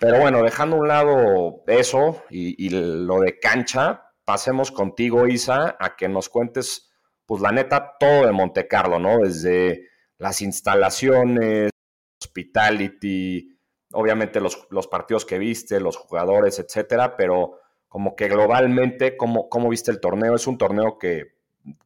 pero 0.00 0.18
bueno, 0.18 0.42
dejando 0.42 0.76
a 0.76 0.78
un 0.78 0.88
lado 0.88 1.62
eso 1.66 2.24
y, 2.30 2.70
lo 2.70 3.20
de 3.20 3.38
cancha, 3.38 4.14
pasemos 4.24 4.72
contigo, 4.72 5.26
Isa, 5.26 5.76
a 5.78 5.94
que 5.94 6.08
nos 6.08 6.30
cuentes, 6.30 6.89
pues 7.30 7.42
la 7.42 7.52
neta, 7.52 7.96
todo 7.96 8.26
de 8.26 8.32
Monte 8.32 8.66
Carlo, 8.66 8.98
¿no? 8.98 9.20
Desde 9.20 9.86
las 10.18 10.42
instalaciones, 10.42 11.70
hospitality, 12.20 13.56
obviamente 13.92 14.40
los, 14.40 14.66
los 14.70 14.88
partidos 14.88 15.24
que 15.24 15.38
viste, 15.38 15.78
los 15.78 15.96
jugadores, 15.96 16.58
etcétera, 16.58 17.16
pero 17.16 17.60
como 17.86 18.16
que 18.16 18.26
globalmente, 18.26 19.16
¿cómo, 19.16 19.48
¿cómo 19.48 19.68
viste 19.68 19.92
el 19.92 20.00
torneo? 20.00 20.34
Es 20.34 20.48
un 20.48 20.58
torneo 20.58 20.98
que 20.98 21.36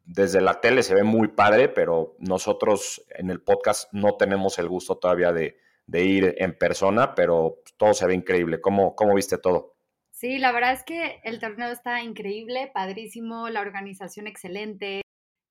desde 0.07 0.41
la 0.41 0.63
tele 0.63 0.83
se 0.83 0.95
ve 0.95 1.03
muy 1.03 1.29
padre, 1.29 1.69
pero 1.69 2.17
nosotros 2.21 3.05
en 3.11 3.29
el 3.29 3.43
podcast 3.43 3.93
no 3.93 4.17
tenemos 4.17 4.59
el 4.59 4.71
gusto 4.71 4.97
todavía 4.97 5.35
de, 5.35 5.59
de 5.87 6.05
ir 6.05 6.35
en 6.39 6.57
persona, 6.57 7.15
pero 7.15 7.59
todo 7.77 7.93
se 7.93 8.07
ve 8.07 8.15
increíble. 8.15 8.63
¿Cómo, 8.63 8.97
cómo 8.97 9.15
viste 9.15 9.37
todo? 9.37 9.75
Sí, 10.11 10.39
la 10.39 10.53
verdad 10.53 10.73
es 10.73 10.85
que 10.85 11.21
el 11.23 11.39
torneo 11.39 11.71
está 11.71 12.03
increíble, 12.03 12.71
padrísimo, 12.73 13.51
la 13.51 13.61
organización 13.61 14.27
excelente. 14.27 15.04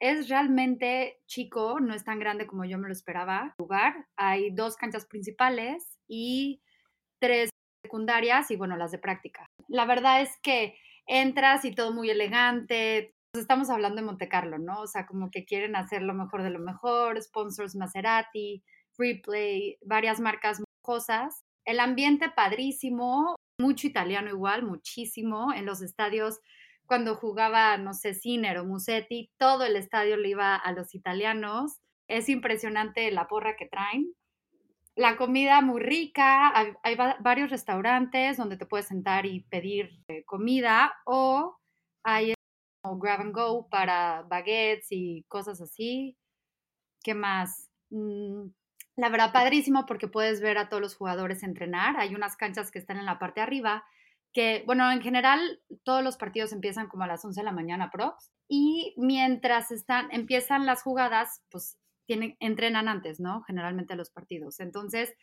Es 0.03 0.27
realmente 0.27 1.21
chico, 1.27 1.79
no 1.79 1.93
es 1.93 2.03
tan 2.03 2.19
grande 2.19 2.45
como 2.45 2.65
yo 2.65 2.77
me 2.77 2.89
lo 2.89 2.93
esperaba. 2.93 3.55
Lugar, 3.57 4.05
hay 4.17 4.53
dos 4.53 4.75
canchas 4.75 5.05
principales 5.05 5.97
y 6.09 6.61
tres 7.21 7.49
secundarias 7.85 8.51
y 8.51 8.57
bueno, 8.57 8.75
las 8.75 8.91
de 8.91 8.97
práctica. 8.97 9.45
La 9.69 9.85
verdad 9.85 10.21
es 10.21 10.37
que 10.41 10.75
entras 11.07 11.63
y 11.63 11.73
todo 11.73 11.93
muy 11.93 12.09
elegante. 12.09 13.15
Estamos 13.33 13.69
hablando 13.69 14.01
de 14.01 14.05
Monte 14.05 14.27
Carlo, 14.27 14.57
¿no? 14.57 14.81
O 14.81 14.87
sea, 14.87 15.05
como 15.05 15.31
que 15.31 15.45
quieren 15.45 15.77
hacer 15.77 16.01
lo 16.01 16.13
mejor 16.13 16.43
de 16.43 16.49
lo 16.49 16.59
mejor, 16.59 17.21
sponsors 17.21 17.73
Maserati, 17.73 18.61
Freeplay, 18.97 19.77
varias 19.85 20.19
marcas 20.19 20.61
cosas. 20.81 21.45
El 21.63 21.79
ambiente 21.79 22.29
padrísimo, 22.29 23.37
mucho 23.57 23.87
italiano 23.87 24.29
igual, 24.29 24.63
muchísimo. 24.63 25.53
En 25.53 25.65
los 25.65 25.81
estadios, 25.81 26.41
cuando 26.87 27.15
jugaba, 27.15 27.77
no 27.77 27.93
sé, 27.93 28.13
Sinner 28.13 28.57
o 28.59 28.65
Musetti, 28.65 29.31
todo 29.37 29.65
el 29.65 29.75
estadio 29.75 30.17
le 30.17 30.29
iba 30.29 30.55
a 30.55 30.71
los 30.71 30.93
italianos. 30.95 31.79
Es 32.07 32.29
impresionante 32.29 33.09
la 33.11 33.27
porra 33.27 33.55
que 33.55 33.67
traen. 33.67 34.13
La 34.95 35.17
comida 35.17 35.61
muy 35.61 35.81
rica, 35.81 36.53
hay, 36.83 36.95
varios 37.19 37.49
restaurantes 37.49 38.37
donde 38.37 38.57
te 38.57 38.67
puedes 38.67 38.87
sentar 38.87 39.25
y 39.25 39.41
pedir 39.41 39.89
eh, 40.07 40.23
comida 40.25 40.93
o 41.05 41.57
hay 42.03 42.33
grab 42.83 43.21
and 43.21 43.33
go 43.33 43.67
para 43.69 44.23
baguettes 44.23 44.87
y 44.91 45.23
cosas 45.27 45.61
así. 45.61 46.17
¿Qué 47.03 47.15
más? 47.15 47.71
Mm, 47.89 48.49
la 48.95 49.09
verdad, 49.09 49.33
padrísimo 49.33 49.85
porque 49.85 50.07
puedes 50.07 50.41
ver 50.41 50.57
a 50.57 50.69
todos 50.69 50.81
los 50.81 50.95
jugadores 50.95 51.43
entrenar. 51.43 51.97
Hay 51.97 52.13
unas 52.13 52.35
canchas 52.35 52.69
que 52.69 52.79
están 52.79 52.97
en 52.97 53.05
la 53.05 53.17
parte 53.17 53.39
de 53.39 53.45
arriba, 53.45 53.83
que, 54.33 54.63
bueno, 54.65 54.91
en 54.91 55.01
general 55.01 55.61
todos 55.83 56.03
los 56.03 56.17
partidos 56.17 56.51
empiezan 56.51 56.87
como 56.87 57.03
a 57.03 57.07
las 57.07 57.23
11 57.23 57.41
de 57.41 57.45
la 57.45 57.51
mañana, 57.51 57.91
prox. 57.91 58.31
Y 58.47 58.93
mientras 58.97 59.71
están, 59.71 60.09
empiezan 60.11 60.65
las 60.65 60.83
jugadas, 60.83 61.41
pues 61.49 61.77
tienen, 62.05 62.35
entrenan 62.39 62.87
antes, 62.87 63.19
¿no? 63.19 63.43
Generalmente 63.43 63.95
los 63.95 64.09
partidos. 64.09 64.59
Entonces, 64.59 65.13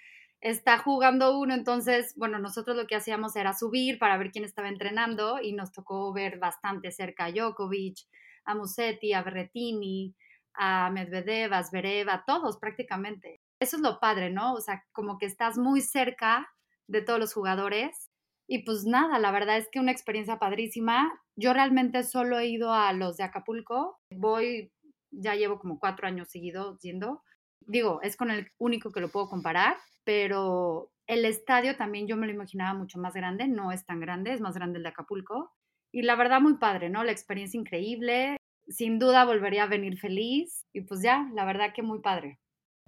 está 0.40 0.78
jugando 0.78 1.38
uno, 1.38 1.54
entonces, 1.54 2.14
bueno, 2.16 2.38
nosotros 2.38 2.76
lo 2.76 2.86
que 2.86 2.96
hacíamos 2.96 3.36
era 3.36 3.52
subir 3.52 3.98
para 3.98 4.16
ver 4.16 4.30
quién 4.30 4.44
estaba 4.44 4.68
entrenando 4.68 5.40
y 5.42 5.52
nos 5.52 5.72
tocó 5.72 6.12
ver 6.12 6.38
bastante 6.38 6.90
cerca 6.92 7.26
a 7.26 7.32
Djokovic, 7.32 7.98
a 8.44 8.54
Musetti, 8.54 9.12
a 9.12 9.22
Berretini, 9.22 10.14
a 10.54 10.90
Medvedev, 10.90 11.52
a 11.52 11.62
Zverev, 11.62 12.08
a 12.08 12.24
todos 12.24 12.58
prácticamente 12.58 13.40
eso 13.60 13.76
es 13.76 13.82
lo 13.82 14.00
padre, 14.00 14.30
¿no? 14.30 14.54
O 14.54 14.60
sea, 14.60 14.84
como 14.92 15.18
que 15.18 15.26
estás 15.26 15.58
muy 15.58 15.82
cerca 15.82 16.50
de 16.88 17.02
todos 17.02 17.20
los 17.20 17.34
jugadores. 17.34 18.09
Y 18.52 18.64
pues 18.64 18.84
nada, 18.84 19.20
la 19.20 19.30
verdad 19.30 19.58
es 19.58 19.68
que 19.70 19.78
una 19.78 19.92
experiencia 19.92 20.40
padrísima. 20.40 21.08
Yo 21.36 21.52
realmente 21.52 22.02
solo 22.02 22.36
he 22.40 22.48
ido 22.48 22.74
a 22.74 22.92
los 22.92 23.16
de 23.16 23.22
Acapulco. 23.22 24.00
Voy, 24.12 24.72
ya 25.12 25.36
llevo 25.36 25.60
como 25.60 25.78
cuatro 25.78 26.08
años 26.08 26.30
seguidos 26.30 26.80
yendo. 26.80 27.22
Digo, 27.60 28.00
es 28.02 28.16
con 28.16 28.28
el 28.32 28.48
único 28.58 28.90
que 28.90 28.98
lo 28.98 29.08
puedo 29.08 29.28
comparar, 29.28 29.76
pero 30.02 30.90
el 31.06 31.26
estadio 31.26 31.76
también 31.76 32.08
yo 32.08 32.16
me 32.16 32.26
lo 32.26 32.32
imaginaba 32.32 32.76
mucho 32.76 32.98
más 32.98 33.14
grande. 33.14 33.46
No 33.46 33.70
es 33.70 33.86
tan 33.86 34.00
grande, 34.00 34.32
es 34.32 34.40
más 34.40 34.56
grande 34.56 34.78
el 34.78 34.82
de 34.82 34.88
Acapulco. 34.88 35.52
Y 35.92 36.02
la 36.02 36.16
verdad 36.16 36.40
muy 36.40 36.56
padre, 36.56 36.90
¿no? 36.90 37.04
La 37.04 37.12
experiencia 37.12 37.56
increíble. 37.56 38.36
Sin 38.66 38.98
duda 38.98 39.24
volvería 39.24 39.62
a 39.62 39.68
venir 39.68 39.96
feliz. 39.96 40.66
Y 40.72 40.80
pues 40.80 41.02
ya, 41.04 41.30
la 41.34 41.44
verdad 41.44 41.72
que 41.72 41.82
muy 41.82 42.00
padre. 42.00 42.40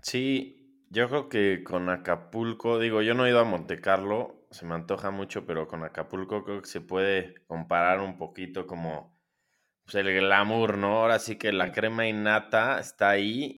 Sí, 0.02 0.84
yo 0.90 1.08
creo 1.08 1.28
que 1.28 1.62
con 1.62 1.88
Acapulco, 1.88 2.80
digo, 2.80 3.00
yo 3.00 3.14
no 3.14 3.24
he 3.24 3.30
ido 3.30 3.38
a 3.38 3.44
Monte 3.44 3.80
Carlo, 3.80 4.41
se 4.52 4.66
me 4.66 4.74
antoja 4.74 5.10
mucho, 5.10 5.46
pero 5.46 5.66
con 5.66 5.82
Acapulco 5.82 6.44
creo 6.44 6.62
que 6.62 6.68
se 6.68 6.80
puede 6.80 7.42
comparar 7.46 8.00
un 8.00 8.16
poquito 8.16 8.66
como 8.66 9.18
pues, 9.84 9.94
el 9.96 10.12
glamour, 10.12 10.78
¿no? 10.78 10.98
Ahora 10.98 11.18
sí 11.18 11.36
que 11.36 11.52
la 11.52 11.72
crema 11.72 12.06
innata 12.06 12.78
está 12.78 13.10
ahí, 13.10 13.56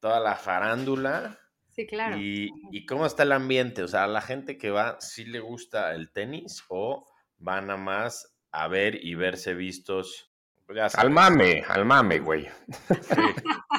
toda 0.00 0.20
la 0.20 0.34
farándula. 0.34 1.38
Sí, 1.70 1.86
claro. 1.86 2.18
Y, 2.18 2.50
y 2.70 2.86
cómo 2.86 3.06
está 3.06 3.22
el 3.24 3.32
ambiente, 3.32 3.82
o 3.82 3.88
sea, 3.88 4.04
a 4.04 4.08
la 4.08 4.20
gente 4.20 4.58
que 4.58 4.70
va, 4.70 5.00
¿sí 5.00 5.24
le 5.24 5.40
gusta 5.40 5.94
el 5.94 6.12
tenis 6.12 6.62
o 6.68 7.08
van 7.38 7.70
a 7.70 7.76
más 7.76 8.36
a 8.52 8.68
ver 8.68 9.04
y 9.04 9.14
verse 9.14 9.54
vistos? 9.54 10.30
Pues, 10.66 10.94
al 10.94 11.10
mame, 11.10 11.62
al 11.68 11.84
mame, 11.84 12.18
güey. 12.18 12.48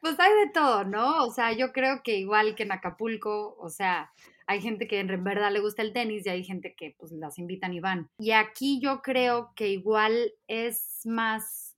Pues 0.00 0.18
hay 0.20 0.32
de 0.46 0.52
todo, 0.52 0.84
¿no? 0.84 1.24
O 1.24 1.32
sea, 1.32 1.52
yo 1.52 1.72
creo 1.72 2.02
que 2.02 2.16
igual 2.16 2.54
que 2.54 2.62
en 2.62 2.72
Acapulco, 2.72 3.56
o 3.58 3.68
sea, 3.68 4.12
hay 4.48 4.62
gente 4.62 4.88
que 4.88 4.98
en 4.98 5.24
verdad 5.24 5.52
le 5.52 5.60
gusta 5.60 5.82
el 5.82 5.92
tenis 5.92 6.24
y 6.24 6.30
hay 6.30 6.42
gente 6.42 6.74
que 6.74 6.96
pues 6.98 7.12
las 7.12 7.38
invitan 7.38 7.74
y 7.74 7.80
van. 7.80 8.08
Y 8.18 8.30
aquí 8.30 8.80
yo 8.80 9.02
creo 9.02 9.52
que 9.54 9.68
igual 9.68 10.32
es 10.46 11.02
más, 11.04 11.76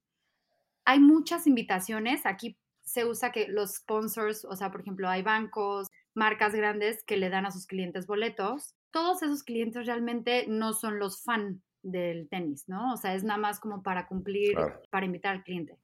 hay 0.85 1.01
muchas 1.01 1.49
invitaciones, 1.49 2.25
aquí 2.27 2.57
se 2.83 3.05
usa 3.05 3.33
que 3.33 3.49
los 3.49 3.75
sponsors, 3.75 4.45
o 4.45 4.55
sea, 4.55 4.71
por 4.71 4.83
ejemplo, 4.83 5.09
hay 5.09 5.23
bancos, 5.23 5.89
marcas 6.15 6.55
grandes 6.55 7.03
que 7.03 7.17
le 7.17 7.29
dan 7.29 7.45
a 7.45 7.51
sus 7.51 7.67
clientes 7.67 8.07
boletos. 8.07 8.75
Todos 8.93 9.23
esos 9.25 9.43
clientes 9.43 9.87
realmente 9.87 10.47
no 10.47 10.73
son 10.73 11.01
los 11.01 11.25
fan 11.25 11.61
del 11.83 12.29
tenis, 12.29 12.69
¿no? 12.69 12.95
O 12.95 12.97
sea, 12.97 13.15
es 13.15 13.25
nada 13.25 13.39
más 13.39 13.59
como 13.59 13.83
para 13.83 14.07
cumplir, 14.07 14.57
para 14.91 15.07
invitar 15.07 15.35
al 15.35 15.43
cliente. 15.43 15.77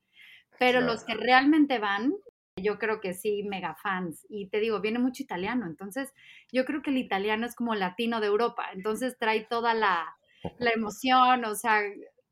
Pero 0.60 0.80
los 0.80 1.04
que 1.04 1.14
realmente 1.14 1.80
van, 1.80 2.14
yo 2.56 2.78
creo 2.78 3.00
que 3.00 3.14
sí, 3.14 3.42
mega 3.42 3.74
fans. 3.76 4.26
Y 4.28 4.48
te 4.48 4.60
digo, 4.60 4.80
viene 4.80 4.98
mucho 4.98 5.22
italiano. 5.22 5.66
Entonces, 5.66 6.12
yo 6.52 6.64
creo 6.64 6.82
que 6.82 6.90
el 6.90 6.98
italiano 6.98 7.46
es 7.46 7.54
como 7.54 7.74
latino 7.74 8.20
de 8.20 8.28
Europa. 8.28 8.68
Entonces, 8.72 9.18
trae 9.18 9.44
toda 9.44 9.74
la, 9.74 10.16
la 10.58 10.70
emoción, 10.70 11.44
o 11.44 11.54
sea, 11.54 11.82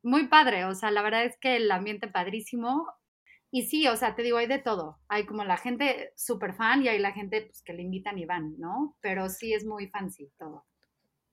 muy 0.03 0.27
padre. 0.27 0.65
O 0.65 0.73
sea, 0.75 0.91
la 0.91 1.01
verdad 1.03 1.25
es 1.25 1.37
que 1.37 1.57
el 1.57 1.71
ambiente 1.71 2.07
padrísimo. 2.07 2.87
Y 3.51 3.63
sí, 3.67 3.87
o 3.87 3.95
sea, 3.95 4.15
te 4.15 4.23
digo, 4.23 4.37
hay 4.37 4.47
de 4.47 4.59
todo. 4.59 4.99
Hay 5.07 5.25
como 5.25 5.43
la 5.45 5.57
gente 5.57 6.11
súper 6.15 6.55
fan 6.55 6.83
y 6.83 6.89
hay 6.89 6.99
la 6.99 7.13
gente 7.13 7.43
pues, 7.43 7.61
que 7.61 7.73
le 7.73 7.83
invitan 7.83 8.17
y 8.17 8.25
van, 8.25 8.55
¿no? 8.57 8.97
Pero 9.01 9.29
sí 9.29 9.53
es 9.53 9.65
muy 9.65 9.87
fancy 9.87 10.31
todo. 10.37 10.65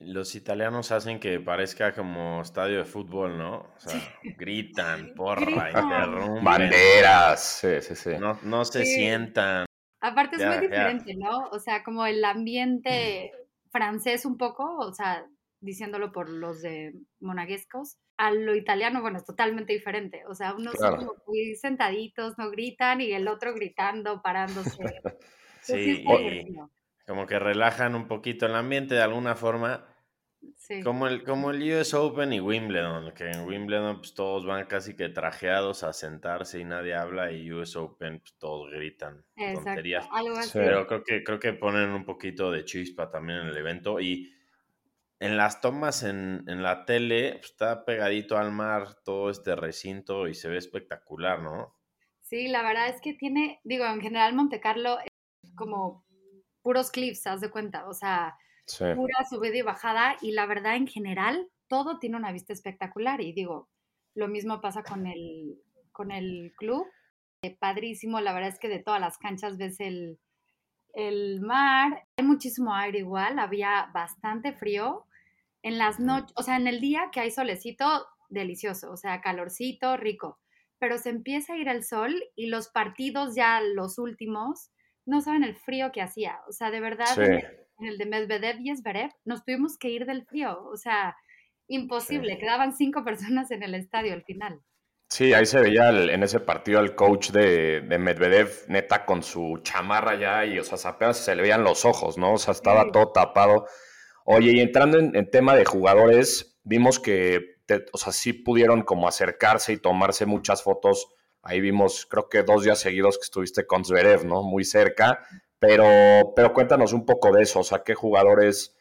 Los 0.04 0.34
italianos 0.34 0.92
hacen 0.92 1.20
que 1.20 1.40
parezca 1.40 1.92
como 1.92 2.42
estadio 2.42 2.78
de 2.78 2.84
fútbol, 2.84 3.38
¿no? 3.38 3.72
O 3.76 3.80
sea, 3.80 4.00
gritan, 4.22 5.12
porra, 5.16 5.70
interrumpen. 5.70 6.44
Banderas, 6.44 7.60
sí, 7.60 7.80
sí, 7.80 7.94
sí. 7.94 8.10
No, 8.18 8.38
no 8.42 8.64
se 8.64 8.84
sientan. 8.84 9.66
Aparte 10.00 10.36
es 10.36 10.46
muy 10.46 10.58
diferente, 10.58 11.14
¿no? 11.14 11.48
O 11.50 11.58
sea, 11.58 11.84
como 11.84 12.04
el 12.06 12.24
ambiente 12.24 13.32
francés 13.70 14.24
un 14.24 14.36
poco, 14.36 14.76
o 14.78 14.92
sea, 14.92 15.24
diciéndolo 15.60 16.12
por 16.12 16.28
los 16.28 16.60
de 16.60 16.92
monaguescos, 17.20 17.96
a 18.18 18.30
lo 18.32 18.54
italiano, 18.54 19.00
bueno, 19.00 19.18
es 19.18 19.24
totalmente 19.24 19.72
diferente. 19.72 20.24
O 20.26 20.34
sea, 20.34 20.54
unos 20.54 20.74
son 20.74 20.96
como 20.96 21.14
muy 21.26 21.54
sentaditos, 21.54 22.36
no 22.38 22.50
gritan, 22.50 23.00
y 23.00 23.12
el 23.12 23.28
otro 23.28 23.54
gritando, 23.54 24.22
parándose. 24.22 24.76
sí, 25.60 26.04
y 26.06 26.46
como 27.06 27.26
que 27.26 27.38
relajan 27.38 27.94
un 27.94 28.06
poquito 28.06 28.46
el 28.46 28.54
ambiente 28.54 28.94
de 28.94 29.02
alguna 29.02 29.34
forma. 29.34 29.86
Como 30.82 31.06
el, 31.06 31.22
como 31.24 31.50
el 31.50 31.62
US 31.62 31.94
Open 31.94 32.32
y 32.32 32.40
Wimbledon, 32.40 33.12
que 33.14 33.30
en 33.30 33.46
Wimbledon 33.46 33.98
pues, 33.98 34.14
todos 34.14 34.46
van 34.46 34.66
casi 34.66 34.96
que 34.96 35.08
trajeados 35.08 35.82
a 35.82 35.92
sentarse 35.92 36.60
y 36.60 36.64
nadie 36.64 36.94
habla, 36.94 37.30
y 37.30 37.52
US 37.52 37.76
Open 37.76 38.20
pues, 38.20 38.34
todos 38.38 38.70
gritan 38.70 39.24
tonterías. 39.54 40.08
Pero 40.52 40.86
creo 40.86 41.04
que, 41.04 41.24
creo 41.24 41.38
que 41.38 41.52
ponen 41.52 41.90
un 41.90 42.04
poquito 42.04 42.50
de 42.50 42.64
chispa 42.64 43.10
también 43.10 43.40
en 43.40 43.46
el 43.48 43.56
evento. 43.56 44.00
Y 44.00 44.32
en 45.20 45.36
las 45.36 45.60
tomas 45.60 46.02
en, 46.02 46.44
en 46.48 46.62
la 46.62 46.84
tele 46.84 47.34
pues, 47.34 47.50
está 47.50 47.84
pegadito 47.84 48.38
al 48.38 48.50
mar 48.50 48.94
todo 49.04 49.30
este 49.30 49.54
recinto 49.54 50.26
y 50.26 50.34
se 50.34 50.48
ve 50.48 50.56
espectacular, 50.56 51.42
¿no? 51.42 51.76
Sí, 52.22 52.48
la 52.48 52.62
verdad 52.62 52.88
es 52.88 53.00
que 53.00 53.12
tiene, 53.14 53.60
digo, 53.62 53.84
en 53.84 54.00
general 54.00 54.34
Monte 54.34 54.58
Carlo 54.58 54.98
es 55.00 55.54
como 55.54 56.06
puros 56.62 56.90
cliffs, 56.90 57.26
haz 57.26 57.40
de 57.40 57.50
cuenta, 57.50 57.86
o 57.86 57.92
sea, 57.92 58.38
pura 58.66 59.24
subida 59.28 59.56
y 59.56 59.62
bajada 59.62 60.16
y 60.20 60.32
la 60.32 60.46
verdad 60.46 60.76
en 60.76 60.86
general 60.86 61.48
todo 61.68 61.98
tiene 61.98 62.16
una 62.16 62.32
vista 62.32 62.52
espectacular 62.52 63.20
y 63.20 63.32
digo, 63.32 63.68
lo 64.14 64.28
mismo 64.28 64.60
pasa 64.60 64.82
con 64.82 65.06
el, 65.06 65.58
con 65.90 66.10
el 66.10 66.52
club, 66.56 66.86
eh, 67.42 67.56
padrísimo, 67.58 68.20
la 68.20 68.32
verdad 68.32 68.50
es 68.50 68.58
que 68.58 68.68
de 68.68 68.78
todas 68.78 69.00
las 69.00 69.18
canchas 69.18 69.56
ves 69.56 69.80
el, 69.80 70.18
el 70.94 71.40
mar, 71.40 72.06
hay 72.16 72.24
muchísimo 72.24 72.74
aire 72.74 72.98
igual, 72.98 73.38
había 73.38 73.90
bastante 73.92 74.52
frío, 74.52 75.06
en 75.62 75.78
las 75.78 75.98
noches, 76.00 76.32
o 76.36 76.42
sea, 76.42 76.56
en 76.56 76.66
el 76.66 76.80
día 76.80 77.08
que 77.12 77.20
hay 77.20 77.30
solecito, 77.30 78.06
delicioso, 78.28 78.90
o 78.90 78.96
sea, 78.96 79.20
calorcito, 79.20 79.96
rico, 79.96 80.40
pero 80.78 80.98
se 80.98 81.10
empieza 81.10 81.54
a 81.54 81.56
ir 81.56 81.68
el 81.68 81.84
sol 81.84 82.14
y 82.34 82.46
los 82.46 82.68
partidos 82.68 83.34
ya 83.34 83.60
los 83.60 83.98
últimos, 83.98 84.70
no 85.06 85.20
saben 85.20 85.44
el 85.44 85.56
frío 85.56 85.92
que 85.92 86.02
hacía. 86.02 86.40
O 86.48 86.52
sea, 86.52 86.70
de 86.70 86.80
verdad, 86.80 87.06
en, 87.82 87.88
el, 87.88 87.98
de 87.98 88.06
Medvedev 88.06 88.60
y 88.60 88.70
Esberev, 88.70 89.10
nos 89.24 89.44
tuvimos 89.44 89.76
que 89.78 89.90
ir 89.90 90.06
del 90.06 90.24
frío. 90.24 90.64
O 90.64 90.76
sea, 90.76 91.16
imposible. 91.66 92.38
Quedaban 92.38 92.74
cinco 92.74 93.04
personas 93.04 93.50
en 93.50 93.62
el 93.62 93.74
estadio 93.74 94.14
al 94.14 94.24
final. 94.24 94.60
Sí, 95.08 95.34
ahí 95.34 95.44
se 95.44 95.60
veía 95.60 95.90
en 95.90 96.22
ese 96.22 96.40
partido 96.40 96.80
el 96.80 96.94
coach 96.94 97.30
de, 97.32 97.82
Medvedev, 97.98 98.48
neta, 98.68 99.04
con 99.04 99.22
su 99.22 99.60
chamarra 99.62 100.18
ya 100.18 100.46
y, 100.46 100.58
o 100.58 100.64
sea, 100.64 100.90
apenas 100.90 101.18
se 101.18 101.36
le 101.36 101.42
veían 101.42 101.64
los 101.64 101.84
ojos, 101.84 102.16
¿no? 102.16 102.34
O 102.34 102.38
sea, 102.38 102.52
estaba 102.52 102.90
todo 102.90 103.12
tapado. 103.12 103.66
Oye, 104.24 104.52
y 104.52 104.60
entrando 104.60 104.98
en, 104.98 105.30
tema 105.30 105.54
de 105.54 105.66
jugadores, 105.66 106.58
vimos 106.64 106.98
que, 106.98 107.56
o 107.92 107.98
sea, 107.98 108.12
sí 108.12 108.32
pudieron 108.32 108.82
como 108.82 109.06
acercarse 109.06 109.74
y 109.74 109.76
tomarse 109.76 110.24
muchas 110.24 110.62
fotos 110.62 111.14
Ahí 111.42 111.60
vimos, 111.60 112.06
creo 112.06 112.28
que 112.28 112.44
dos 112.44 112.62
días 112.62 112.78
seguidos 112.78 113.18
que 113.18 113.24
estuviste 113.24 113.66
con 113.66 113.84
Zverev, 113.84 114.24
¿no? 114.24 114.42
Muy 114.42 114.64
cerca. 114.64 115.26
Pero, 115.62 116.32
pero 116.34 116.52
cuéntanos 116.52 116.92
un 116.92 117.06
poco 117.06 117.30
de 117.30 117.44
eso, 117.44 117.60
o 117.60 117.62
sea, 117.62 117.84
qué 117.84 117.94
jugadores 117.94 118.76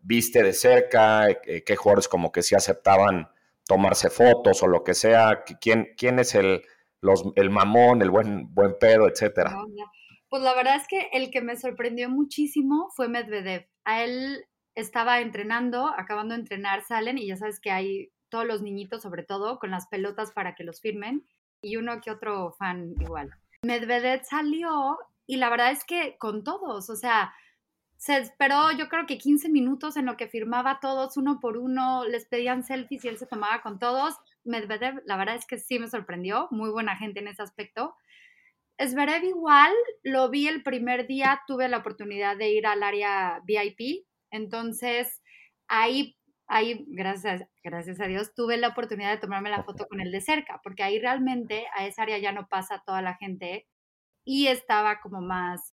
viste 0.00 0.42
de 0.42 0.54
cerca, 0.54 1.28
eh, 1.28 1.62
qué 1.62 1.76
jugadores 1.76 2.08
como 2.08 2.32
que 2.32 2.40
sí 2.40 2.54
aceptaban 2.54 3.28
tomarse 3.66 4.08
fotos 4.08 4.62
o 4.62 4.66
lo 4.66 4.82
que 4.82 4.94
sea, 4.94 5.44
quién, 5.60 5.88
quién 5.94 6.18
es 6.18 6.34
el, 6.34 6.62
los, 7.02 7.22
el 7.36 7.50
mamón, 7.50 8.00
el 8.00 8.10
buen, 8.10 8.54
buen 8.54 8.78
pedo, 8.80 9.08
etcétera. 9.08 9.54
Pues 10.30 10.42
la 10.42 10.54
verdad 10.54 10.76
es 10.76 10.88
que 10.88 11.10
el 11.12 11.30
que 11.30 11.42
me 11.42 11.54
sorprendió 11.54 12.08
muchísimo 12.08 12.88
fue 12.96 13.10
Medvedev. 13.10 13.68
A 13.84 14.02
él 14.02 14.46
estaba 14.74 15.20
entrenando, 15.20 15.92
acabando 15.98 16.34
de 16.34 16.40
entrenar, 16.40 16.82
salen 16.82 17.18
y 17.18 17.26
ya 17.26 17.36
sabes 17.36 17.60
que 17.60 17.72
hay 17.72 18.10
todos 18.30 18.46
los 18.46 18.62
niñitos, 18.62 19.02
sobre 19.02 19.22
todo, 19.22 19.58
con 19.58 19.70
las 19.70 19.86
pelotas 19.86 20.32
para 20.32 20.54
que 20.54 20.64
los 20.64 20.80
firmen 20.80 21.26
y 21.60 21.76
uno 21.76 22.00
que 22.00 22.10
otro 22.10 22.52
fan 22.52 22.94
igual. 23.00 23.32
Medvedev 23.64 24.24
salió 24.24 24.96
y 25.32 25.36
la 25.38 25.48
verdad 25.48 25.70
es 25.70 25.82
que 25.84 26.18
con 26.18 26.44
todos, 26.44 26.90
o 26.90 26.94
sea, 26.94 27.32
se 27.96 28.18
esperó 28.18 28.70
yo 28.72 28.90
creo 28.90 29.06
que 29.06 29.16
15 29.16 29.48
minutos 29.48 29.96
en 29.96 30.04
lo 30.04 30.18
que 30.18 30.28
firmaba 30.28 30.78
todos 30.78 31.16
uno 31.16 31.40
por 31.40 31.56
uno, 31.56 32.04
les 32.04 32.26
pedían 32.26 32.64
selfies 32.64 33.02
y 33.02 33.08
él 33.08 33.16
se 33.16 33.26
tomaba 33.26 33.62
con 33.62 33.78
todos. 33.78 34.14
Medvedev, 34.44 35.02
la 35.06 35.16
verdad 35.16 35.36
es 35.36 35.46
que 35.46 35.56
sí 35.56 35.78
me 35.78 35.88
sorprendió, 35.88 36.48
muy 36.50 36.68
buena 36.68 36.98
gente 36.98 37.20
en 37.20 37.28
ese 37.28 37.40
aspecto. 37.40 37.96
Esberev 38.76 39.24
igual, 39.24 39.72
lo 40.02 40.28
vi 40.28 40.48
el 40.48 40.62
primer 40.62 41.06
día, 41.06 41.40
tuve 41.46 41.66
la 41.70 41.78
oportunidad 41.78 42.36
de 42.36 42.50
ir 42.50 42.66
al 42.66 42.82
área 42.82 43.40
VIP, 43.46 44.04
entonces 44.30 45.22
ahí 45.66 46.18
ahí, 46.46 46.84
gracias, 46.88 47.42
gracias 47.64 47.98
a 48.02 48.06
Dios, 48.06 48.34
tuve 48.34 48.58
la 48.58 48.68
oportunidad 48.68 49.12
de 49.12 49.18
tomarme 49.18 49.48
la 49.48 49.64
foto 49.64 49.86
con 49.88 50.02
él 50.02 50.12
de 50.12 50.20
cerca, 50.20 50.60
porque 50.62 50.82
ahí 50.82 50.98
realmente 50.98 51.66
a 51.74 51.86
esa 51.86 52.02
área 52.02 52.18
ya 52.18 52.32
no 52.32 52.48
pasa 52.48 52.82
toda 52.84 53.00
la 53.00 53.14
gente 53.14 53.66
y 54.24 54.46
estaba 54.46 55.00
como 55.00 55.20
más 55.20 55.74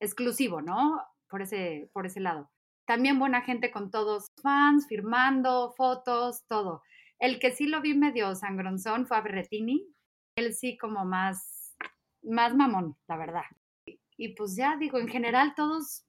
exclusivo, 0.00 0.60
¿no? 0.60 1.02
Por 1.28 1.42
ese, 1.42 1.90
por 1.92 2.06
ese 2.06 2.20
lado. 2.20 2.50
También 2.86 3.18
buena 3.18 3.42
gente 3.42 3.70
con 3.70 3.90
todos 3.90 4.26
fans, 4.42 4.86
firmando, 4.86 5.72
fotos, 5.76 6.44
todo. 6.46 6.82
El 7.18 7.38
que 7.38 7.50
sí 7.50 7.66
lo 7.66 7.80
vi 7.80 7.94
medio 7.94 8.34
sangronzón 8.34 9.06
fue 9.06 9.16
a 9.16 9.22
Berretini. 9.22 9.86
Él 10.36 10.54
sí 10.54 10.76
como 10.76 11.04
más, 11.04 11.74
más 12.22 12.54
mamón, 12.54 12.96
la 13.08 13.16
verdad. 13.16 13.44
Y 14.16 14.34
pues 14.34 14.54
ya 14.56 14.76
digo, 14.76 14.98
en 14.98 15.08
general 15.08 15.54
todos 15.56 16.04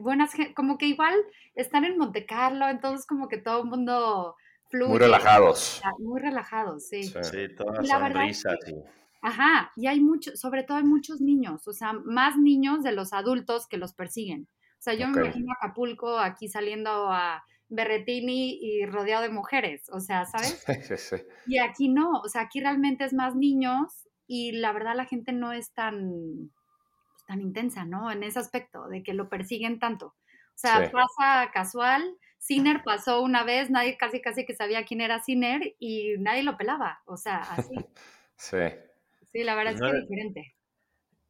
buenas, 0.00 0.32
como 0.54 0.78
que 0.78 0.86
igual 0.86 1.14
están 1.54 1.84
en 1.84 1.98
Monte 1.98 2.26
Carlo, 2.26 2.68
entonces 2.68 3.06
como 3.06 3.28
que 3.28 3.38
todo 3.38 3.62
el 3.62 3.68
mundo 3.68 4.36
fluye. 4.70 4.90
Muy 4.90 4.98
relajados. 4.98 5.82
Muy 5.98 6.20
relajados, 6.20 6.88
sí. 6.88 7.04
Sí, 7.04 7.54
todas 7.56 7.88
sonrisas. 7.88 8.58
Ajá, 9.22 9.70
y 9.76 9.86
hay 9.86 10.00
muchos, 10.00 10.38
sobre 10.40 10.64
todo 10.64 10.78
hay 10.78 10.84
muchos 10.84 11.20
niños, 11.20 11.68
o 11.68 11.72
sea, 11.72 11.92
más 11.92 12.36
niños 12.36 12.82
de 12.82 12.90
los 12.90 13.12
adultos 13.12 13.68
que 13.68 13.78
los 13.78 13.94
persiguen. 13.94 14.48
O 14.78 14.82
sea, 14.82 14.94
yo 14.94 15.06
me 15.08 15.20
imagino 15.20 15.52
Acapulco 15.52 16.18
aquí 16.18 16.48
saliendo 16.48 16.90
a 17.08 17.44
Berretini 17.68 18.58
y 18.60 18.84
rodeado 18.84 19.22
de 19.22 19.30
mujeres, 19.30 19.88
o 19.90 20.00
sea, 20.00 20.24
¿sabes? 20.26 20.64
Sí, 20.88 20.96
sí. 20.96 21.16
Y 21.46 21.58
aquí 21.58 21.88
no, 21.88 22.18
o 22.18 22.28
sea, 22.28 22.42
aquí 22.42 22.60
realmente 22.60 23.04
es 23.04 23.12
más 23.12 23.36
niños 23.36 24.08
y 24.26 24.52
la 24.52 24.72
verdad 24.72 24.96
la 24.96 25.06
gente 25.06 25.32
no 25.32 25.52
es 25.52 25.72
tan 25.72 26.50
tan 27.28 27.40
intensa, 27.40 27.84
¿no? 27.84 28.10
En 28.10 28.24
ese 28.24 28.40
aspecto, 28.40 28.88
de 28.88 29.04
que 29.04 29.14
lo 29.14 29.28
persiguen 29.28 29.78
tanto. 29.78 30.06
O 30.06 30.58
sea, 30.58 30.90
pasa 30.90 31.50
casual. 31.52 32.16
Sinner 32.38 32.82
pasó 32.82 33.22
una 33.22 33.44
vez, 33.44 33.70
nadie 33.70 33.96
casi 33.96 34.20
casi 34.20 34.44
que 34.44 34.56
sabía 34.56 34.84
quién 34.84 35.00
era 35.00 35.22
Sinner 35.22 35.76
y 35.78 36.16
nadie 36.18 36.42
lo 36.42 36.56
pelaba. 36.56 37.02
O 37.06 37.16
sea, 37.16 37.38
así. 37.38 37.74
sí. 38.36 38.58
Sí, 39.32 39.44
la 39.44 39.54
verdad 39.54 39.74
es 39.74 39.80
que 39.80 39.88
es 39.88 40.08
diferente. 40.08 40.54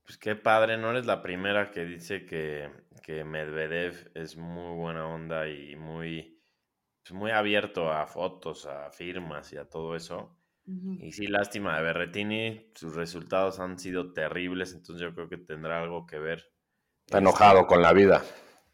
Pues 0.04 0.18
qué 0.18 0.34
padre, 0.34 0.76
no 0.76 0.90
eres 0.90 1.06
la 1.06 1.22
primera 1.22 1.70
que 1.70 1.84
dice 1.84 2.26
que, 2.26 2.68
que 3.02 3.24
Medvedev 3.24 4.10
es 4.14 4.36
muy 4.36 4.76
buena 4.76 5.06
onda 5.06 5.48
y 5.48 5.76
muy, 5.76 6.42
pues 7.04 7.12
muy 7.12 7.30
abierto 7.30 7.92
a 7.92 8.06
fotos, 8.06 8.66
a 8.66 8.90
firmas 8.90 9.52
y 9.52 9.58
a 9.58 9.68
todo 9.68 9.94
eso. 9.94 10.36
Y 10.64 11.12
sí, 11.12 11.26
lástima 11.26 11.76
de 11.76 11.82
Berretini, 11.82 12.70
sus 12.74 12.94
resultados 12.94 13.58
han 13.58 13.78
sido 13.78 14.12
terribles, 14.12 14.72
entonces 14.72 15.02
yo 15.02 15.14
creo 15.14 15.28
que 15.28 15.38
tendrá 15.38 15.82
algo 15.82 16.06
que 16.06 16.18
ver. 16.18 16.44
Está 17.06 17.18
enojado 17.18 17.66
con 17.66 17.82
la 17.82 17.92
vida. 17.92 18.22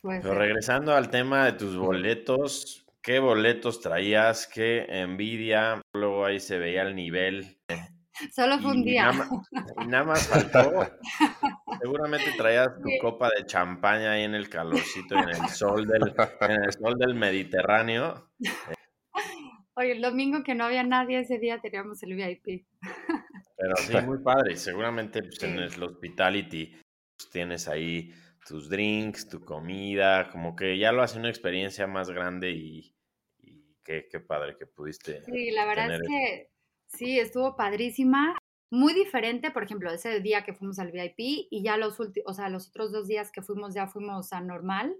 Pero 0.03 0.35
regresando 0.35 0.95
al 0.95 1.11
tema 1.11 1.47
de 1.47 1.53
tus 1.53 1.77
boletos, 1.77 2.87
¿qué 3.03 3.19
boletos 3.19 3.81
traías? 3.81 4.47
¿Qué 4.47 4.85
envidia? 4.89 5.81
Luego 5.95 6.25
ahí 6.25 6.41
se 6.41 6.59
veía 6.59 6.83
el 6.83 6.95
nivel. 6.95 7.59
Solo 8.35 8.59
fue 8.59 8.73
un 8.73 8.85
día. 8.85 9.13
y 9.83 9.87
nada 9.87 10.05
más 10.05 10.27
faltó. 10.27 10.87
Seguramente 11.81 12.33
traías 12.37 12.69
tu 12.83 12.89
copa 13.01 13.31
de 13.37 13.47
champaña 13.47 14.13
ahí 14.13 14.25
en 14.25 14.35
el 14.35 14.49
calorcito, 14.49 15.17
en 15.17 15.29
el 15.29 15.49
sol 15.49 15.87
del, 15.87 16.15
en 16.41 16.65
el 16.65 16.73
sol 16.73 16.99
del 16.99 17.15
Mediterráneo. 17.15 18.31
Oye, 19.75 19.93
el 19.93 20.03
domingo 20.03 20.43
que 20.43 20.55
no 20.55 20.65
había 20.65 20.83
nadie, 20.83 21.21
ese 21.21 21.39
día 21.39 21.61
teníamos 21.61 22.03
el 22.03 22.15
VIP. 22.15 22.67
Pero 23.57 23.77
sí, 23.77 23.93
muy 24.07 24.19
padre. 24.19 24.57
Seguramente 24.57 25.23
pues, 25.23 25.43
en 25.45 25.59
el 25.59 25.83
hospitality 25.83 26.77
pues, 27.17 27.31
tienes 27.31 27.69
ahí 27.69 28.13
tus 28.47 28.69
drinks, 28.69 29.29
tu 29.29 29.45
comida, 29.45 30.31
como 30.31 30.57
que 30.57 30.79
ya 30.79 30.91
lo 30.91 31.03
hace 31.03 31.19
una 31.19 31.29
experiencia 31.29 31.87
más 31.87 32.11
grande 32.11 32.51
y, 32.51 32.95
qué, 33.85 34.21
padre 34.27 34.57
que 34.59 34.67
pudiste. 34.67 35.23
Sí, 35.25 35.51
la 35.51 35.67
verdad 35.67 35.95
es 35.95 36.01
que 36.01 36.51
sí, 36.89 37.19
estuvo 37.19 37.57
padrísima. 37.57 38.37
Muy 38.71 38.93
diferente, 38.93 39.51
por 39.51 39.63
ejemplo, 39.63 39.91
ese 39.91 40.21
día 40.21 40.45
que 40.45 40.53
fuimos 40.53 40.79
al 40.79 40.93
VIP 40.93 41.47
y 41.51 41.63
ya 41.63 41.77
los 41.79 41.99
últimos, 42.01 42.31
o 42.31 42.35
sea, 42.35 42.51
los 42.51 42.69
otros 42.69 42.93
dos 42.93 43.09
días 43.09 43.33
que 43.33 43.41
fuimos 43.41 43.75
ya 43.75 43.87
fuimos 43.87 44.33
a 44.33 44.41
normal 44.41 44.95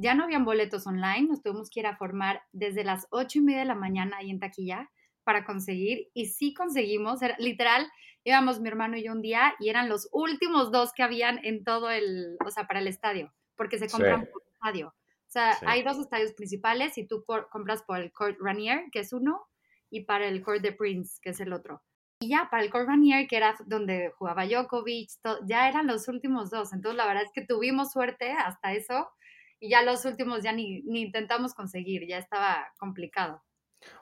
ya 0.00 0.14
no 0.14 0.24
habían 0.24 0.44
boletos 0.44 0.86
online, 0.86 1.28
nos 1.28 1.42
tuvimos 1.42 1.70
que 1.70 1.80
ir 1.80 1.86
a 1.86 1.96
formar 1.96 2.42
desde 2.52 2.84
las 2.84 3.06
ocho 3.10 3.38
y 3.38 3.42
media 3.42 3.60
de 3.60 3.66
la 3.66 3.74
mañana 3.74 4.16
ahí 4.16 4.30
en 4.30 4.40
taquilla 4.40 4.90
para 5.24 5.44
conseguir 5.44 6.08
y 6.14 6.26
sí 6.26 6.54
conseguimos, 6.54 7.20
era, 7.22 7.36
literal, 7.38 7.86
íbamos 8.24 8.60
mi 8.60 8.68
hermano 8.68 8.96
y 8.96 9.04
yo 9.04 9.12
un 9.12 9.22
día 9.22 9.54
y 9.58 9.68
eran 9.68 9.88
los 9.88 10.08
últimos 10.12 10.72
dos 10.72 10.92
que 10.92 11.02
habían 11.02 11.44
en 11.44 11.64
todo 11.64 11.90
el, 11.90 12.36
o 12.44 12.50
sea, 12.50 12.66
para 12.66 12.80
el 12.80 12.86
estadio, 12.86 13.32
porque 13.56 13.78
se 13.78 13.88
compran 13.88 14.26
por 14.32 14.42
estadio. 14.52 14.88
O 14.88 15.32
sea, 15.32 15.56
hay 15.66 15.84
dos 15.84 15.98
estadios 15.98 16.32
principales 16.32 16.98
y 16.98 17.06
tú 17.06 17.24
compras 17.24 17.82
por 17.82 18.00
el 18.00 18.10
Court 18.10 18.36
Ranier, 18.40 18.86
que 18.90 18.98
es 18.98 19.12
uno, 19.12 19.46
y 19.90 20.04
para 20.04 20.26
el 20.26 20.42
Court 20.42 20.62
de 20.62 20.72
Prince, 20.72 21.18
que 21.20 21.30
es 21.30 21.40
el 21.40 21.52
otro. 21.52 21.82
Y 22.20 22.28
ya 22.28 22.48
para 22.50 22.62
el 22.62 22.70
Court 22.70 22.86
Ranier, 22.86 23.26
que 23.26 23.36
era 23.36 23.56
donde 23.66 24.10
jugaba 24.16 24.46
Djokovic, 24.46 25.10
ya 25.46 25.68
eran 25.68 25.86
los 25.86 26.06
últimos 26.08 26.50
dos. 26.50 26.72
Entonces, 26.72 26.96
la 26.96 27.06
verdad 27.06 27.22
es 27.24 27.30
que 27.32 27.46
tuvimos 27.46 27.92
suerte 27.92 28.32
hasta 28.32 28.72
eso 28.72 29.08
y 29.58 29.70
ya 29.70 29.82
los 29.82 30.04
últimos 30.04 30.42
ya 30.42 30.52
ni, 30.52 30.82
ni 30.82 31.02
intentamos 31.02 31.54
conseguir, 31.54 32.06
ya 32.06 32.18
estaba 32.18 32.68
complicado. 32.78 33.42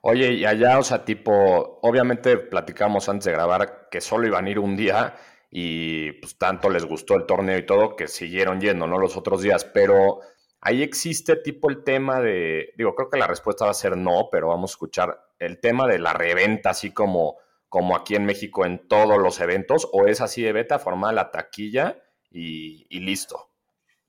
Oye, 0.03 0.33
y 0.33 0.44
allá, 0.44 0.79
o 0.79 0.83
sea, 0.83 1.05
tipo, 1.05 1.79
obviamente 1.83 2.37
platicamos 2.37 3.09
antes 3.09 3.27
de 3.27 3.33
grabar 3.33 3.88
que 3.90 4.01
solo 4.01 4.27
iban 4.27 4.46
a 4.46 4.51
ir 4.51 4.59
un 4.59 4.77
día 4.77 5.14
y 5.51 6.12
pues 6.12 6.37
tanto 6.37 6.68
les 6.68 6.85
gustó 6.85 7.14
el 7.14 7.27
torneo 7.27 7.59
y 7.59 7.66
todo 7.66 7.96
que 7.96 8.09
siguieron 8.09 8.61
yendo, 8.61 8.87
¿no? 8.87 8.98
Los 8.98 9.16
otros 9.16 9.42
días, 9.42 9.64
pero 9.64 10.20
ahí 10.61 10.83
existe 10.83 11.37
tipo 11.37 11.70
el 11.70 11.85
tema 11.85 12.20
de, 12.20 12.72
digo, 12.77 12.94
creo 12.94 13.11
que 13.11 13.18
la 13.18 13.27
respuesta 13.27 13.64
va 13.64 13.70
a 13.70 13.74
ser 13.74 13.96
no, 13.96 14.29
pero 14.31 14.48
vamos 14.48 14.72
a 14.72 14.74
escuchar 14.74 15.27
el 15.38 15.61
tema 15.61 15.87
de 15.87 15.98
la 15.98 16.12
reventa, 16.12 16.70
así 16.70 16.92
como, 16.92 17.37
como 17.68 17.96
aquí 17.96 18.14
en 18.14 18.27
México 18.27 18.64
en 18.66 18.87
todos 18.88 19.18
los 19.18 19.40
eventos, 19.40 19.88
o 19.92 20.07
es 20.07 20.20
así 20.20 20.42
de 20.42 20.53
beta, 20.53 20.79
formada 20.79 21.12
la 21.12 21.31
taquilla 21.31 22.03
y, 22.31 22.87
y 22.88 23.01
listo. 23.01 23.51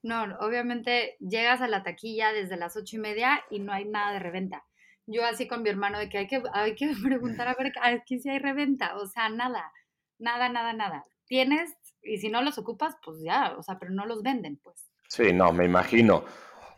No, 0.02 0.24
obviamente 0.40 1.18
llegas 1.20 1.62
a 1.62 1.68
la 1.68 1.84
taquilla 1.84 2.32
desde 2.32 2.58
las 2.58 2.76
ocho 2.78 2.96
y 2.96 3.00
media 3.00 3.44
y 3.50 3.60
no 3.60 3.74
hay 3.74 3.86
nada 3.86 4.14
de 4.14 4.20
reventa 4.20 4.66
yo 5.10 5.26
así 5.26 5.48
con 5.48 5.64
mi 5.64 5.70
hermano 5.70 5.98
de 5.98 6.08
que 6.08 6.20
hay 6.20 6.28
que, 6.28 6.42
hay 6.54 6.76
que 6.76 6.92
preguntar 7.04 7.48
a 7.48 7.56
ver 7.56 7.74
aquí 7.82 8.20
si 8.20 8.30
hay 8.30 8.40
reventa, 8.40 8.96
o 8.98 9.08
sea, 9.08 9.30
nada, 9.30 9.72
nada, 10.18 10.50
nada, 10.50 10.74
nada. 10.74 11.06
Tienes, 11.26 11.76
y 12.02 12.18
si 12.18 12.30
no 12.30 12.42
los 12.42 12.58
ocupas, 12.58 12.96
pues 13.04 13.22
ya, 13.22 13.56
o 13.58 13.64
sea, 13.64 13.78
pero 13.80 13.92
no 13.92 14.06
los 14.06 14.24
venden, 14.24 14.58
pues. 14.58 14.90
Sí, 15.08 15.34
no, 15.34 15.52
me 15.52 15.66
imagino. 15.66 16.24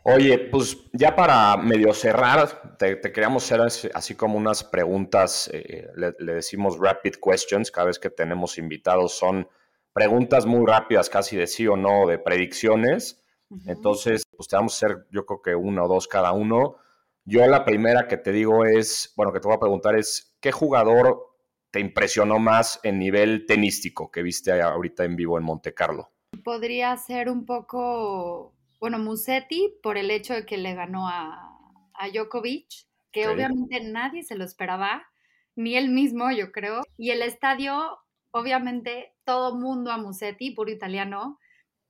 Oye, 0.04 0.38
pues 0.38 0.76
ya 0.92 1.14
para 1.14 1.56
medio 1.56 1.94
cerrar, 1.94 2.76
te, 2.76 3.00
queríamos 3.00 3.44
hacer 3.44 3.90
así, 3.94 4.16
como 4.16 4.36
unas 4.36 4.64
preguntas, 4.64 5.48
eh, 5.52 5.86
le, 5.94 6.12
decimos 6.34 6.78
rapid 6.78 7.14
questions, 7.24 7.70
cada 7.70 7.86
vez 7.86 8.00
que 8.00 8.10
tenemos 8.10 8.58
invitados 8.58 9.16
son 9.16 9.48
preguntas 9.92 10.44
muy 10.44 10.66
rápidas, 10.66 11.08
casi 11.08 11.36
de 11.36 11.46
sí 11.46 11.68
o 11.68 11.76
no, 11.76 12.06
de 12.06 12.18
predicciones. 12.18 13.22
Entonces, 13.66 14.22
pues 14.34 14.48
te 14.48 14.56
vamos 14.56 14.72
a 14.72 14.86
hacer, 14.86 15.06
yo 15.10 15.26
creo 15.26 15.42
que 15.42 15.54
uno 15.54 15.84
o 15.84 15.88
dos 15.88 16.08
cada 16.08 16.32
uno. 16.32 16.76
Yo 17.24 17.46
la 17.46 17.64
primera 17.66 18.08
que 18.08 18.16
te 18.16 18.32
digo 18.32 18.64
es, 18.64 19.12
bueno, 19.14 19.30
que 19.32 19.40
te 19.40 19.46
voy 19.46 19.56
a 19.56 19.60
preguntar 19.60 19.94
es, 19.94 20.34
¿qué 20.40 20.52
jugador 20.52 21.36
te 21.70 21.78
impresionó 21.78 22.38
más 22.38 22.80
en 22.82 22.98
nivel 22.98 23.44
tenístico 23.46 24.10
que 24.10 24.22
viste 24.22 24.60
ahorita 24.60 25.04
en 25.04 25.16
vivo 25.16 25.36
en 25.36 25.44
Monte 25.44 25.74
Carlo? 25.74 26.10
Podría 26.42 26.96
ser 26.96 27.28
un 27.28 27.44
poco, 27.44 28.54
bueno, 28.82 28.98
Musetti 28.98 29.72
por 29.80 29.96
el 29.96 30.10
hecho 30.10 30.34
de 30.34 30.44
que 30.44 30.58
le 30.58 30.74
ganó 30.74 31.06
a, 31.06 31.56
a 31.94 32.08
Djokovic, 32.08 32.66
que 33.12 33.28
obviamente 33.28 33.80
nadie 33.80 34.24
se 34.24 34.34
lo 34.34 34.42
esperaba, 34.42 35.06
ni 35.54 35.76
él 35.76 35.88
mismo, 35.90 36.32
yo 36.32 36.50
creo. 36.50 36.82
Y 36.98 37.10
el 37.10 37.22
estadio, 37.22 38.00
obviamente, 38.32 39.12
todo 39.22 39.54
mundo 39.54 39.92
a 39.92 39.98
Musetti, 39.98 40.50
puro 40.50 40.72
italiano, 40.72 41.38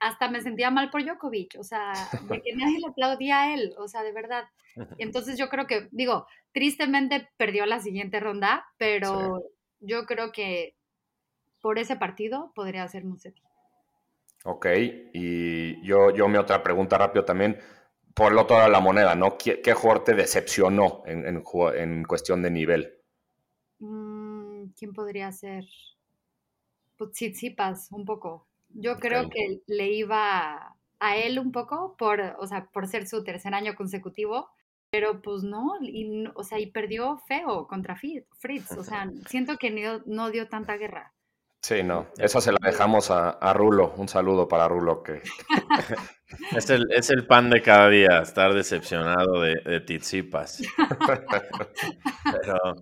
hasta 0.01 0.29
me 0.29 0.43
sentía 0.43 0.71
mal 0.71 0.91
por 0.91 1.03
Djokovic, 1.03 1.57
o 1.59 1.65
sea, 1.65 1.95
de 2.29 2.43
que 2.43 2.55
nadie 2.55 2.79
le 2.79 2.89
aplaudía 2.89 3.41
a 3.41 3.55
él, 3.55 3.75
o 3.79 3.89
sea, 3.89 4.03
de 4.03 4.13
verdad. 4.13 4.45
Entonces 4.99 5.39
yo 5.39 5.49
creo 5.49 5.67
que, 5.67 5.89
digo, 5.93 6.27
tristemente 6.53 7.27
perdió 7.39 7.65
la 7.65 7.81
siguiente 7.81 8.21
ronda, 8.21 8.67
pero 8.77 9.43
yo 9.81 10.05
creo 10.05 10.31
que 10.31 10.77
por 11.63 11.79
ese 11.79 11.97
partido 11.97 12.53
podría 12.55 12.87
ser 12.87 13.07
Musetti. 13.07 13.41
Ok, 14.45 14.67
y 15.13 15.85
yo, 15.87 16.11
yo 16.11 16.29
mi 16.29 16.37
otra 16.37 16.63
pregunta 16.63 16.99
rápido 16.99 17.25
también, 17.25 17.59
por 18.15 18.33
lo 18.33 18.43
otro 18.43 18.57
lado 18.57 18.69
de 18.69 18.73
la 18.73 18.81
moneda, 18.81 19.15
¿no? 19.15 19.39
¿Qué, 19.39 19.61
jugador 19.75 20.05
te 20.05 20.15
decepcionó 20.15 21.03
en, 21.07 21.25
en, 21.27 22.05
cuestión 22.05 22.43
de 22.43 22.51
nivel? 22.51 22.99
Mm, 23.79 24.67
¿Quién 24.77 24.93
podría 24.93 25.31
ser? 25.33 25.65
Pues 26.97 27.13
Tsitsipas, 27.13 27.89
un 27.93 28.05
poco. 28.05 28.47
Yo 28.69 28.99
creo 28.99 29.29
que 29.29 29.61
le 29.67 29.93
iba 29.93 30.77
a 30.99 31.17
él 31.17 31.39
un 31.39 31.53
poco 31.53 31.97
por, 31.97 32.21
o 32.39 32.47
sea, 32.47 32.67
por 32.67 32.87
ser 32.87 33.07
su 33.07 33.25
tercer 33.25 33.55
año 33.55 33.75
consecutivo, 33.75 34.51
pero 34.91 35.23
pues 35.23 35.43
no, 35.43 35.79
y, 35.81 36.27
o 36.35 36.45
sea, 36.45 36.59
y 36.59 36.71
perdió 36.71 37.19
feo 37.27 37.67
contra 37.67 37.97
Fritz, 37.97 38.73
o 38.77 38.85
sea, 38.85 39.11
siento 39.27 39.57
que 39.57 40.01
no, 40.05 40.31
dio 40.31 40.49
tanta 40.49 40.77
guerra. 40.77 41.13
Sí, 41.63 41.83
no, 41.83 42.09
esa 42.19 42.41
se 42.41 42.51
la 42.51 42.59
dejamos 42.61 43.11
a, 43.11 43.53
Rulo, 43.53 43.95
un 43.97 44.09
saludo 44.09 44.49
para 44.49 44.67
Rulo 44.67 45.03
que... 45.03 45.23
es, 46.57 46.71
el, 46.71 46.91
es 46.91 47.11
el 47.11 47.27
pan 47.27 47.51
de 47.51 47.63
cada 47.63 47.89
día, 47.89 48.19
estar 48.21 48.53
decepcionado 48.53 49.41
de, 49.41 49.55
de 49.65 49.81
Tizipas. 49.81 50.61
pero 52.23 52.75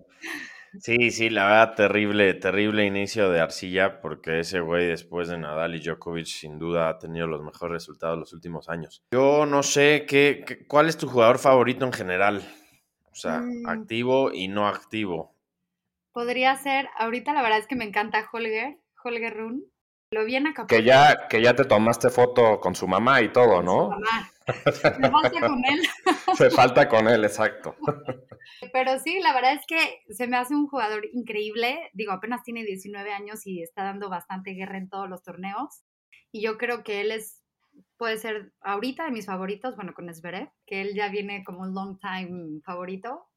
Sí, 0.79 1.11
sí, 1.11 1.29
la 1.29 1.47
verdad, 1.47 1.75
terrible, 1.75 2.33
terrible 2.35 2.85
inicio 2.85 3.29
de 3.29 3.41
Arcilla, 3.41 3.99
porque 3.99 4.39
ese 4.39 4.61
güey 4.61 4.87
después 4.87 5.27
de 5.27 5.37
Nadal 5.37 5.75
y 5.75 5.79
Djokovic 5.81 6.25
sin 6.25 6.59
duda 6.59 6.87
ha 6.87 6.97
tenido 6.97 7.27
los 7.27 7.43
mejores 7.43 7.73
resultados 7.73 8.17
los 8.17 8.31
últimos 8.31 8.69
años. 8.69 9.03
Yo 9.11 9.45
no 9.45 9.63
sé 9.63 10.05
qué, 10.07 10.65
cuál 10.69 10.87
es 10.87 10.95
tu 10.95 11.09
jugador 11.09 11.39
favorito 11.39 11.85
en 11.85 11.91
general, 11.91 12.41
o 13.11 13.15
sea, 13.15 13.41
mm. 13.41 13.67
activo 13.67 14.31
y 14.31 14.47
no 14.47 14.65
activo. 14.65 15.35
Podría 16.13 16.55
ser, 16.57 16.89
ahorita 16.97 17.33
la 17.33 17.41
verdad 17.41 17.59
es 17.59 17.67
que 17.67 17.75
me 17.75 17.85
encanta 17.85 18.27
Holger, 18.31 18.77
Holger 19.03 19.37
Run. 19.37 19.63
Lo 20.13 20.25
vi 20.25 20.35
en 20.35 20.47
Acapulco. 20.47 20.75
Que 20.75 20.83
ya, 20.83 21.27
que 21.29 21.41
ya 21.41 21.55
te 21.55 21.63
tomaste 21.63 22.09
foto 22.09 22.59
con 22.59 22.75
su 22.75 22.85
mamá 22.85 23.21
y 23.21 23.31
todo, 23.31 23.63
¿no? 23.63 23.85
Su 23.85 23.89
mamá. 23.91 24.31
Me 24.99 25.09
falta 25.09 25.47
con 25.47 25.63
él. 25.65 25.81
Se 26.35 26.49
falta 26.49 26.89
con 26.89 27.07
él, 27.07 27.23
exacto. 27.23 27.75
Pero 28.73 28.99
sí, 28.99 29.19
la 29.21 29.33
verdad 29.33 29.53
es 29.53 29.65
que 29.67 30.01
se 30.13 30.27
me 30.27 30.37
hace 30.37 30.53
un 30.53 30.67
jugador 30.67 31.05
increíble. 31.13 31.89
Digo, 31.93 32.11
apenas 32.11 32.43
tiene 32.43 32.63
19 32.63 33.13
años 33.13 33.45
y 33.45 33.61
está 33.61 33.83
dando 33.83 34.09
bastante 34.09 34.51
guerra 34.51 34.77
en 34.77 34.89
todos 34.89 35.09
los 35.09 35.23
torneos. 35.23 35.83
Y 36.31 36.41
yo 36.41 36.57
creo 36.57 36.83
que 36.83 37.01
él 37.01 37.11
es, 37.11 37.41
puede 37.97 38.17
ser 38.17 38.53
ahorita 38.61 39.05
de 39.05 39.11
mis 39.11 39.25
favoritos, 39.25 39.75
bueno, 39.75 39.93
con 39.93 40.13
Zverev, 40.13 40.49
que 40.65 40.81
él 40.81 40.93
ya 40.95 41.09
viene 41.09 41.43
como 41.43 41.61
un 41.61 41.73
long 41.73 41.99
time 41.99 42.61
favorito. 42.65 43.27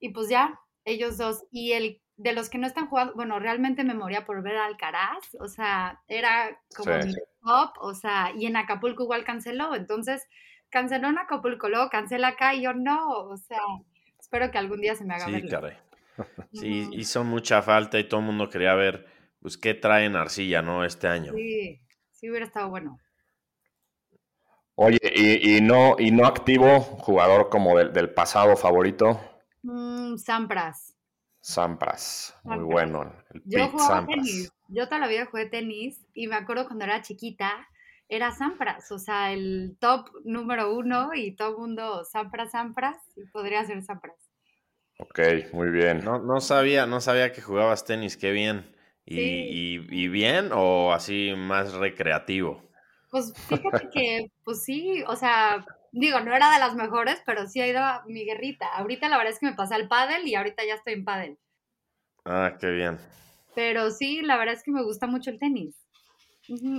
Y 0.00 0.10
pues 0.10 0.28
ya, 0.28 0.58
ellos 0.84 1.18
dos. 1.18 1.44
Y 1.50 1.72
el 1.72 2.02
de 2.16 2.32
los 2.32 2.48
que 2.48 2.58
no 2.58 2.66
están 2.66 2.88
jugando, 2.88 3.14
bueno, 3.14 3.38
realmente 3.38 3.84
me 3.84 3.94
moría 3.94 4.24
por 4.24 4.42
ver 4.42 4.56
a 4.56 4.66
Alcaraz, 4.66 5.34
o 5.38 5.48
sea, 5.48 6.00
era 6.08 6.58
como 6.74 6.96
mi 6.96 7.14
top, 7.42 7.72
o 7.80 7.94
sea, 7.94 8.32
y 8.34 8.46
en 8.46 8.56
Acapulco 8.56 9.02
igual 9.02 9.24
canceló, 9.24 9.74
entonces 9.74 10.26
canceló 10.70 11.08
en 11.08 11.18
Acapulco, 11.18 11.68
luego 11.68 11.90
cancela 11.90 12.28
acá 12.28 12.54
y 12.54 12.62
yo 12.62 12.72
no, 12.72 13.10
o 13.10 13.36
sea, 13.36 13.60
espero 14.18 14.50
que 14.50 14.58
algún 14.58 14.80
día 14.80 14.94
se 14.94 15.04
me 15.04 15.14
haga 15.14 15.26
Sí, 15.26 15.48
caray. 15.48 15.76
Sí, 16.52 16.88
hizo 16.92 17.24
mucha 17.24 17.60
falta 17.60 17.98
y 17.98 18.08
todo 18.08 18.20
el 18.20 18.26
mundo 18.26 18.48
quería 18.48 18.74
ver, 18.74 19.06
pues, 19.40 19.58
qué 19.58 19.74
trae 19.74 20.06
en 20.06 20.16
Arcilla, 20.16 20.62
¿no? 20.62 20.84
Este 20.84 21.08
año. 21.08 21.32
Sí, 21.34 21.78
sí 22.10 22.30
hubiera 22.30 22.46
estado 22.46 22.70
bueno. 22.70 22.98
Oye, 24.74 24.98
y, 25.14 25.60
no, 25.60 25.96
y 25.98 26.10
no 26.10 26.26
activo, 26.26 26.80
jugador 26.80 27.48
como 27.48 27.78
del, 27.78 28.10
pasado 28.10 28.56
favorito. 28.56 29.20
Mm, 29.62 30.16
Sampras. 30.16 30.95
Sampras, 31.46 32.36
muy 32.42 32.64
bueno. 32.64 33.14
yo 33.44 33.68
jugaba 33.68 34.04
tenis, 34.04 34.52
yo 34.66 34.88
toda 34.88 34.98
la 34.98 35.06
vida 35.06 35.26
jugué 35.26 35.46
tenis 35.46 36.04
y 36.12 36.26
me 36.26 36.34
acuerdo 36.34 36.66
cuando 36.66 36.84
era 36.84 37.02
chiquita, 37.02 37.68
era 38.08 38.32
Sampras, 38.32 38.90
o 38.90 38.98
sea, 38.98 39.32
el 39.32 39.76
top 39.78 40.08
número 40.24 40.74
uno 40.74 41.10
y 41.14 41.36
todo 41.36 41.50
el 41.50 41.58
mundo 41.58 42.04
Sampras, 42.04 42.50
Sampras, 42.50 42.96
y 43.14 43.24
podría 43.26 43.64
ser 43.64 43.80
Sampras. 43.84 44.16
Ok, 44.98 45.20
muy 45.52 45.70
bien. 45.70 46.04
No, 46.04 46.18
no 46.18 46.40
sabía, 46.40 46.84
no 46.86 47.00
sabía 47.00 47.32
que 47.32 47.42
jugabas 47.42 47.84
tenis, 47.84 48.16
qué 48.16 48.32
bien. 48.32 48.74
¿Y, 49.04 49.86
y, 49.88 50.08
bien 50.08 50.50
o 50.52 50.92
así 50.92 51.32
más 51.36 51.74
recreativo? 51.74 52.60
Pues 53.08 53.32
fíjate 53.46 53.88
que, 53.92 54.32
pues 54.42 54.64
sí, 54.64 55.04
o 55.06 55.14
sea, 55.14 55.64
digo, 55.92 56.20
no 56.20 56.34
era 56.34 56.52
de 56.52 56.58
las 56.58 56.74
mejores, 56.74 57.22
pero 57.24 57.46
sí 57.46 57.60
ha 57.60 57.66
ido 57.66 57.80
a 57.80 58.04
mi 58.06 58.24
guerrita. 58.24 58.66
Ahorita 58.68 59.08
la 59.08 59.16
verdad 59.16 59.32
es 59.32 59.38
que 59.38 59.46
me 59.46 59.54
pasé 59.54 59.74
al 59.74 59.88
pádel 59.88 60.26
y 60.26 60.34
ahorita 60.34 60.64
ya 60.64 60.74
estoy 60.74 60.94
en 60.94 61.04
pádel. 61.04 61.38
Ah, 62.24 62.56
qué 62.58 62.70
bien. 62.70 62.98
Pero 63.54 63.90
sí, 63.90 64.22
la 64.22 64.36
verdad 64.36 64.54
es 64.54 64.62
que 64.62 64.70
me 64.70 64.82
gusta 64.82 65.06
mucho 65.06 65.30
el 65.30 65.38
tenis. 65.38 65.86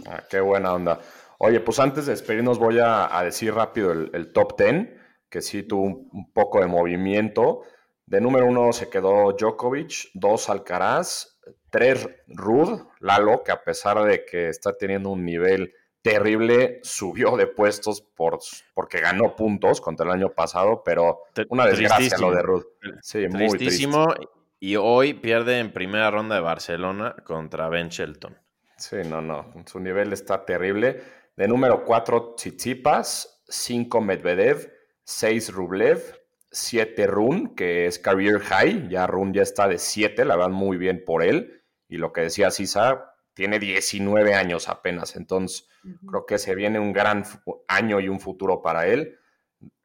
Ah, 0.05 0.23
qué 0.29 0.39
buena 0.39 0.73
onda. 0.73 0.99
Oye, 1.39 1.59
pues 1.59 1.79
antes 1.79 2.05
de 2.05 2.13
despedirnos 2.13 2.57
voy 2.57 2.79
a, 2.81 3.21
decir 3.23 3.53
rápido 3.53 3.91
el, 3.91 4.31
top 4.33 4.55
ten, 4.55 4.99
que 5.29 5.41
sí 5.41 5.63
tuvo 5.63 5.83
un, 5.83 6.31
poco 6.33 6.61
de 6.61 6.67
movimiento. 6.67 7.63
De 8.05 8.21
número 8.21 8.45
uno 8.45 8.71
se 8.73 8.89
quedó 8.89 9.33
Djokovic, 9.33 10.11
dos 10.13 10.49
Alcaraz, 10.49 11.39
tres 11.69 12.07
Rud, 12.27 12.81
Lalo, 12.99 13.43
que 13.43 13.51
a 13.51 13.63
pesar 13.63 14.03
de 14.03 14.25
que 14.25 14.49
está 14.49 14.77
teniendo 14.77 15.09
un 15.09 15.25
nivel 15.25 15.73
terrible, 16.07 16.79
subió 16.83 17.35
de 17.37 17.47
puestos 17.47 18.01
por, 18.01 18.39
porque 18.73 18.99
ganó 18.99 19.35
puntos 19.35 19.81
contra 19.81 20.05
el 20.05 20.11
año 20.11 20.29
pasado, 20.29 20.81
pero 20.83 21.23
una 21.49 21.65
desgracia 21.65 22.17
lo 22.17 22.31
de 22.31 22.41
Ruth. 22.41 22.65
Sí, 23.01 23.27
Tristísimo. 23.27 24.05
Muy 24.05 24.27
Y 24.59 24.75
hoy 24.75 25.13
pierde 25.13 25.59
en 25.59 25.71
primera 25.71 26.09
ronda 26.09 26.35
de 26.35 26.41
Barcelona 26.41 27.15
contra 27.23 27.69
Ben 27.69 27.89
Shelton. 27.89 28.37
Sí, 28.77 28.97
no, 29.05 29.21
no. 29.21 29.53
Su 29.65 29.79
nivel 29.79 30.13
está 30.13 30.45
terrible. 30.45 31.01
De 31.35 31.47
número 31.47 31.83
4, 31.83 32.35
Tsitsipas. 32.35 33.43
5, 33.47 34.01
Medvedev. 34.01 34.71
6, 35.03 35.53
Rublev. 35.53 36.21
7, 36.51 37.07
Run, 37.07 37.55
que 37.55 37.87
es 37.87 37.99
career 37.99 38.39
high. 38.39 38.87
Ya 38.89 39.07
Run 39.07 39.33
ya 39.33 39.41
está 39.41 39.67
de 39.67 39.77
7, 39.77 40.25
la 40.25 40.35
verdad, 40.35 40.51
muy 40.51 40.77
bien 40.77 41.03
por 41.05 41.23
él. 41.23 41.63
Y 41.89 41.97
lo 41.97 42.13
que 42.13 42.21
decía 42.21 42.51
Sisa, 42.51 43.15
tiene 43.37 43.59
19 43.59 44.33
años 44.33 44.67
apenas. 44.67 45.15
Entonces, 45.15 45.67
creo 46.07 46.25
que 46.25 46.39
se 46.39 46.55
viene 46.55 46.79
un 46.79 46.91
gran 46.91 47.23
año 47.67 47.99
y 47.99 48.09
un 48.09 48.19
futuro 48.19 48.63
para 48.63 48.87
él. 48.87 49.19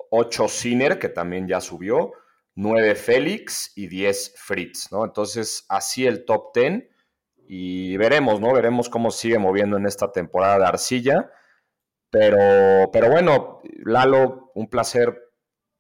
8, 0.09 0.49
Sinner, 0.49 0.99
que 0.99 1.11
también 1.11 1.47
ya 1.47 1.61
subió. 1.61 2.13
9, 2.55 2.95
Félix 2.95 3.73
y 3.77 3.89
10, 3.89 4.37
Fritz, 4.39 4.91
¿no? 4.91 5.05
Entonces, 5.05 5.67
así 5.69 6.07
el 6.07 6.25
top 6.25 6.55
10 6.55 6.85
y 7.47 7.99
veremos, 7.99 8.41
¿no? 8.41 8.55
Veremos 8.55 8.89
cómo 8.89 9.11
sigue 9.11 9.39
moviendo 9.39 9.77
en 9.77 9.85
esta 9.85 10.11
temporada 10.11 10.59
de 10.59 10.65
arcilla. 10.65 11.31
Pero, 12.09 12.91
pero 12.91 13.11
bueno, 13.11 13.61
Lalo, 13.85 14.51
un 14.55 14.71
placer 14.71 15.31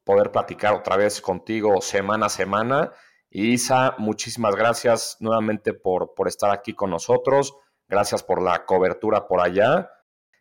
poder 0.04 0.30
platicar 0.30 0.74
otra 0.74 0.98
vez 0.98 1.22
contigo 1.22 1.80
semana 1.80 2.26
a 2.26 2.28
semana. 2.28 2.92
Isa, 3.34 3.94
muchísimas 3.96 4.54
gracias 4.54 5.16
nuevamente 5.20 5.72
por, 5.72 6.14
por 6.14 6.28
estar 6.28 6.50
aquí 6.50 6.74
con 6.74 6.90
nosotros. 6.90 7.56
Gracias 7.88 8.22
por 8.22 8.42
la 8.42 8.66
cobertura 8.66 9.26
por 9.26 9.40
allá. 9.40 9.90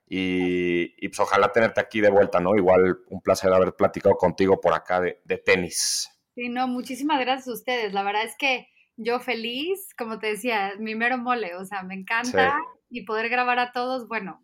Y, 0.06 1.08
pues 1.08 1.22
ojalá 1.22 1.54
tenerte 1.54 1.80
aquí 1.80 2.02
de 2.02 2.10
vuelta, 2.10 2.42
¿no? 2.42 2.58
Igual 2.58 3.00
un 3.08 3.22
placer 3.22 3.54
haber 3.54 3.74
platicado 3.76 4.16
contigo 4.16 4.60
por 4.60 4.74
acá 4.74 5.00
de, 5.00 5.22
de 5.24 5.38
tenis. 5.38 6.10
Sí, 6.36 6.50
no, 6.50 6.68
muchísimas 6.68 7.22
gracias 7.22 7.48
a 7.48 7.54
ustedes. 7.54 7.94
La 7.94 8.04
verdad 8.04 8.24
es 8.24 8.36
que 8.38 8.68
yo 8.98 9.22
feliz, 9.22 9.94
como 9.98 10.20
te 10.20 10.28
decía, 10.28 10.74
mi 10.78 10.94
mero 10.96 11.18
mole, 11.18 11.56
o 11.56 11.64
sea, 11.64 11.84
me 11.84 11.96
encanta 11.96 12.58
y 12.90 13.06
poder 13.06 13.30
grabar 13.30 13.58
a 13.60 13.72
todos, 13.72 14.10
bueno, 14.10 14.42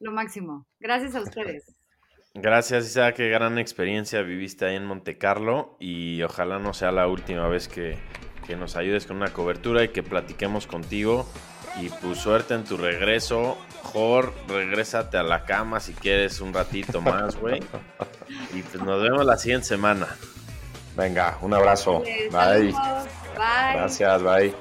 lo 0.00 0.10
máximo. 0.10 0.66
Gracias 0.80 1.14
a 1.14 1.20
ustedes. 1.20 1.76
Gracias, 2.34 2.86
Isa, 2.86 3.12
qué 3.12 3.28
gran 3.28 3.58
experiencia 3.58 4.22
viviste 4.22 4.64
ahí 4.64 4.76
en 4.76 4.86
Monte 4.86 5.18
Carlo 5.18 5.76
y 5.78 6.22
ojalá 6.22 6.58
no 6.58 6.72
sea 6.72 6.90
la 6.90 7.06
última 7.06 7.46
vez 7.46 7.68
que, 7.68 7.98
que 8.46 8.56
nos 8.56 8.76
ayudes 8.76 9.06
con 9.06 9.18
una 9.18 9.32
cobertura 9.32 9.84
y 9.84 9.88
que 9.88 10.02
platiquemos 10.02 10.66
contigo. 10.66 11.26
Y 11.80 11.88
pues 11.88 12.18
suerte 12.18 12.54
en 12.54 12.64
tu 12.64 12.76
regreso. 12.76 13.56
Jor, 13.82 14.32
regrésate 14.48 15.16
a 15.16 15.22
la 15.22 15.44
cama 15.44 15.80
si 15.80 15.92
quieres 15.92 16.40
un 16.40 16.52
ratito 16.52 17.00
más, 17.00 17.36
güey. 17.36 17.62
Y 18.54 18.62
pues 18.62 18.82
nos 18.82 19.02
vemos 19.02 19.24
la 19.24 19.36
siguiente 19.36 19.66
semana. 19.66 20.08
Venga, 20.96 21.38
un 21.40 21.54
abrazo. 21.54 22.02
bye. 22.30 22.72
Bye. 22.72 23.74
Gracias, 23.74 24.22
bye. 24.22 24.54